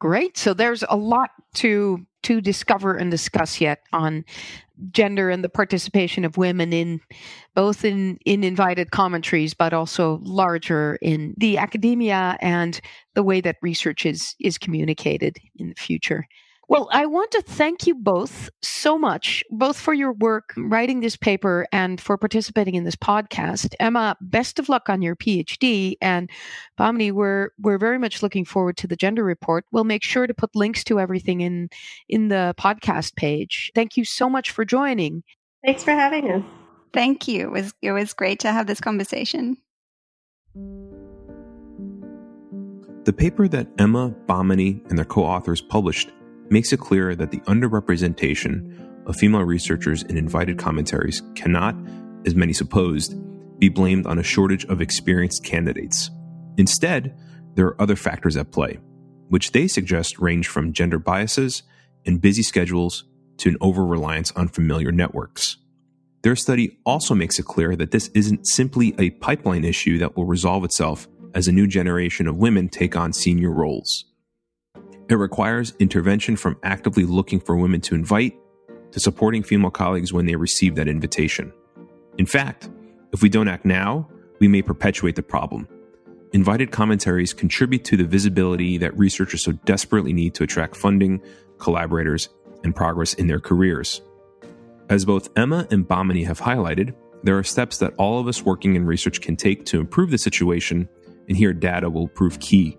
Great. 0.00 0.36
So 0.36 0.52
there's 0.52 0.82
a 0.88 0.96
lot 0.96 1.30
to 1.54 2.04
to 2.24 2.40
discover 2.40 2.96
and 2.96 3.08
discuss 3.08 3.60
yet 3.60 3.82
on 3.92 4.24
gender 4.90 5.30
and 5.30 5.44
the 5.44 5.48
participation 5.48 6.24
of 6.24 6.36
women 6.36 6.72
in 6.72 7.00
both 7.54 7.84
in 7.84 8.18
in 8.26 8.42
invited 8.42 8.90
commentaries 8.90 9.54
but 9.54 9.72
also 9.72 10.18
larger 10.22 10.98
in 11.00 11.34
the 11.38 11.56
academia 11.56 12.36
and 12.40 12.80
the 13.14 13.22
way 13.22 13.40
that 13.40 13.58
research 13.62 14.04
is 14.04 14.34
is 14.40 14.58
communicated 14.58 15.36
in 15.54 15.68
the 15.68 15.80
future. 15.80 16.26
Well, 16.70 16.88
I 16.92 17.06
want 17.06 17.32
to 17.32 17.42
thank 17.42 17.88
you 17.88 17.96
both 17.96 18.48
so 18.62 18.96
much, 18.96 19.42
both 19.50 19.76
for 19.76 19.92
your 19.92 20.12
work 20.12 20.54
writing 20.56 21.00
this 21.00 21.16
paper 21.16 21.66
and 21.72 22.00
for 22.00 22.16
participating 22.16 22.76
in 22.76 22.84
this 22.84 22.94
podcast. 22.94 23.74
Emma, 23.80 24.16
best 24.20 24.60
of 24.60 24.68
luck 24.68 24.88
on 24.88 25.02
your 25.02 25.16
PhD. 25.16 25.94
And 26.00 26.30
Bhamini, 26.78 27.10
we're 27.10 27.48
we're 27.58 27.76
very 27.76 27.98
much 27.98 28.22
looking 28.22 28.44
forward 28.44 28.76
to 28.76 28.86
the 28.86 28.94
gender 28.94 29.24
report. 29.24 29.64
We'll 29.72 29.82
make 29.82 30.04
sure 30.04 30.28
to 30.28 30.32
put 30.32 30.54
links 30.54 30.84
to 30.84 31.00
everything 31.00 31.40
in 31.40 31.70
in 32.08 32.28
the 32.28 32.54
podcast 32.56 33.16
page. 33.16 33.72
Thank 33.74 33.96
you 33.96 34.04
so 34.04 34.30
much 34.30 34.52
for 34.52 34.64
joining. 34.64 35.24
Thanks 35.66 35.82
for 35.82 35.90
having 35.90 36.30
us. 36.30 36.44
Thank 36.92 37.26
you. 37.26 37.48
It 37.48 37.50
was 37.50 37.74
it 37.82 37.90
was 37.90 38.12
great 38.12 38.38
to 38.40 38.52
have 38.52 38.68
this 38.68 38.80
conversation. 38.80 39.56
The 43.02 43.12
paper 43.12 43.48
that 43.48 43.66
Emma, 43.76 44.14
Bhamini, 44.28 44.88
and 44.88 44.96
their 44.96 45.04
co-authors 45.04 45.60
published 45.60 46.10
makes 46.50 46.72
it 46.72 46.80
clear 46.80 47.14
that 47.14 47.30
the 47.30 47.40
underrepresentation 47.40 49.06
of 49.06 49.16
female 49.16 49.42
researchers 49.42 50.02
in 50.04 50.16
invited 50.16 50.58
commentaries 50.58 51.22
cannot, 51.34 51.74
as 52.26 52.34
many 52.34 52.52
supposed, 52.52 53.14
be 53.58 53.68
blamed 53.68 54.06
on 54.06 54.18
a 54.18 54.22
shortage 54.22 54.64
of 54.66 54.80
experienced 54.80 55.44
candidates. 55.44 56.10
Instead, 56.56 57.16
there 57.54 57.66
are 57.66 57.80
other 57.80 57.96
factors 57.96 58.36
at 58.36 58.52
play, 58.52 58.78
which 59.28 59.52
they 59.52 59.68
suggest 59.68 60.18
range 60.18 60.48
from 60.48 60.72
gender 60.72 60.98
biases 60.98 61.62
and 62.06 62.20
busy 62.20 62.42
schedules 62.42 63.04
to 63.38 63.48
an 63.48 63.56
over 63.60 63.84
reliance 63.84 64.32
on 64.32 64.48
familiar 64.48 64.92
networks. 64.92 65.56
Their 66.22 66.36
study 66.36 66.78
also 66.84 67.14
makes 67.14 67.38
it 67.38 67.46
clear 67.46 67.76
that 67.76 67.92
this 67.92 68.08
isn't 68.08 68.46
simply 68.46 68.94
a 68.98 69.10
pipeline 69.10 69.64
issue 69.64 69.98
that 69.98 70.16
will 70.16 70.26
resolve 70.26 70.64
itself 70.64 71.08
as 71.34 71.48
a 71.48 71.52
new 71.52 71.66
generation 71.66 72.26
of 72.26 72.36
women 72.36 72.68
take 72.68 72.96
on 72.96 73.12
senior 73.12 73.50
roles. 73.50 74.04
It 75.10 75.16
requires 75.16 75.74
intervention 75.80 76.36
from 76.36 76.56
actively 76.62 77.04
looking 77.04 77.40
for 77.40 77.56
women 77.56 77.80
to 77.80 77.96
invite 77.96 78.38
to 78.92 79.00
supporting 79.00 79.42
female 79.42 79.72
colleagues 79.72 80.12
when 80.12 80.24
they 80.24 80.36
receive 80.36 80.76
that 80.76 80.86
invitation. 80.86 81.52
In 82.16 82.26
fact, 82.26 82.70
if 83.12 83.20
we 83.20 83.28
don't 83.28 83.48
act 83.48 83.64
now, 83.64 84.08
we 84.38 84.46
may 84.46 84.62
perpetuate 84.62 85.16
the 85.16 85.22
problem. 85.22 85.66
Invited 86.32 86.70
commentaries 86.70 87.34
contribute 87.34 87.84
to 87.86 87.96
the 87.96 88.04
visibility 88.04 88.78
that 88.78 88.96
researchers 88.96 89.42
so 89.42 89.50
desperately 89.64 90.12
need 90.12 90.32
to 90.34 90.44
attract 90.44 90.76
funding, 90.76 91.20
collaborators, 91.58 92.28
and 92.62 92.74
progress 92.74 93.14
in 93.14 93.26
their 93.26 93.40
careers. 93.40 94.02
As 94.90 95.04
both 95.04 95.28
Emma 95.36 95.66
and 95.72 95.88
Bhamini 95.88 96.24
have 96.24 96.40
highlighted, 96.40 96.94
there 97.24 97.36
are 97.36 97.42
steps 97.42 97.78
that 97.78 97.94
all 97.98 98.20
of 98.20 98.28
us 98.28 98.44
working 98.44 98.76
in 98.76 98.86
research 98.86 99.20
can 99.20 99.34
take 99.34 99.64
to 99.66 99.80
improve 99.80 100.12
the 100.12 100.18
situation, 100.18 100.88
and 101.26 101.36
here 101.36 101.52
data 101.52 101.90
will 101.90 102.06
prove 102.06 102.38
key. 102.38 102.78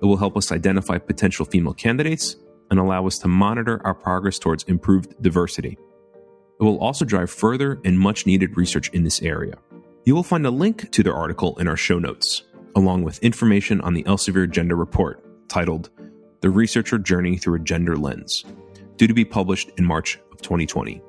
It 0.00 0.06
will 0.06 0.16
help 0.16 0.36
us 0.36 0.52
identify 0.52 0.98
potential 0.98 1.44
female 1.44 1.74
candidates 1.74 2.36
and 2.70 2.78
allow 2.78 3.06
us 3.06 3.18
to 3.18 3.28
monitor 3.28 3.80
our 3.84 3.94
progress 3.94 4.38
towards 4.38 4.64
improved 4.64 5.20
diversity. 5.22 5.78
It 6.60 6.64
will 6.64 6.78
also 6.78 7.04
drive 7.04 7.30
further 7.30 7.80
and 7.84 7.98
much 7.98 8.26
needed 8.26 8.56
research 8.56 8.90
in 8.90 9.04
this 9.04 9.22
area. 9.22 9.58
You 10.04 10.14
will 10.14 10.22
find 10.22 10.46
a 10.46 10.50
link 10.50 10.90
to 10.92 11.02
their 11.02 11.14
article 11.14 11.56
in 11.58 11.68
our 11.68 11.76
show 11.76 11.98
notes 11.98 12.42
along 12.78 13.02
with 13.02 13.18
information 13.24 13.80
on 13.80 13.94
the 13.94 14.04
Elsevier 14.04 14.48
Gender 14.48 14.76
Report 14.76 15.48
titled 15.48 15.90
The 16.40 16.50
Researcher 16.50 16.98
Journey 16.98 17.36
Through 17.36 17.56
a 17.56 17.64
Gender 17.64 17.96
Lens, 17.96 18.44
due 18.96 19.08
to 19.08 19.14
be 19.14 19.24
published 19.24 19.70
in 19.78 19.84
March 19.84 20.18
of 20.30 20.40
2020, 20.42 21.02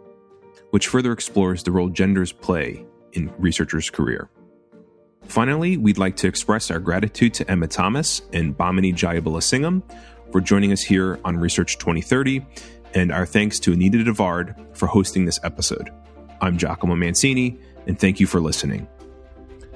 which 0.72 0.88
further 0.88 1.12
explores 1.12 1.62
the 1.62 1.72
role 1.72 1.90
genders 1.90 2.32
play 2.32 2.86
in 3.14 3.32
researchers' 3.38 3.90
career. 3.92 4.30
Finally, 5.30 5.78
we'd 5.78 6.00
like 6.00 6.16
to 6.16 6.28
express 6.28 6.72
our 6.72 6.80
gratitude 6.80 7.36
to 7.36 7.50
Emma 7.50 7.68
Thomas 7.68 8.24
and 8.34 8.58
Bhamini 8.58 8.92
Jayabalasingham 8.92 9.84
for 10.32 10.42
joining 10.42 10.72
us 10.72 10.82
here 10.82 11.20
on 11.24 11.38
Research 11.38 11.78
2030, 11.78 12.44
and 12.96 13.12
our 13.12 13.28
thanks 13.28 13.60
to 13.60 13.72
Anita 13.72 14.04
de 14.04 14.12
Waard 14.12 14.56
for 14.74 14.88
hosting 14.88 15.26
this 15.26 15.40
episode. 15.44 15.92
I'm 16.42 16.58
Giacomo 16.58 16.96
Mancini, 16.96 17.60
and 17.86 18.00
thank 18.00 18.20
you 18.20 18.26
for 18.26 18.42
listening. 18.42 18.88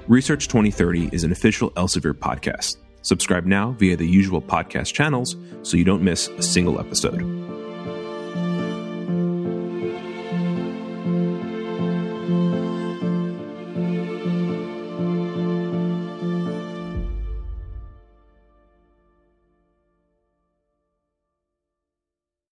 Research 0.08 0.48
2030 0.48 1.10
is 1.12 1.22
an 1.22 1.30
official 1.30 1.70
Elsevier 1.72 2.14
podcast. 2.14 2.76
Subscribe 3.02 3.46
now 3.46 3.72
via 3.78 3.96
the 3.96 4.08
usual 4.08 4.42
podcast 4.42 4.92
channels 4.92 5.36
so 5.62 5.76
you 5.76 5.84
don't 5.84 6.02
miss 6.02 6.28
a 6.36 6.42
single 6.42 6.80
episode. 6.80 7.43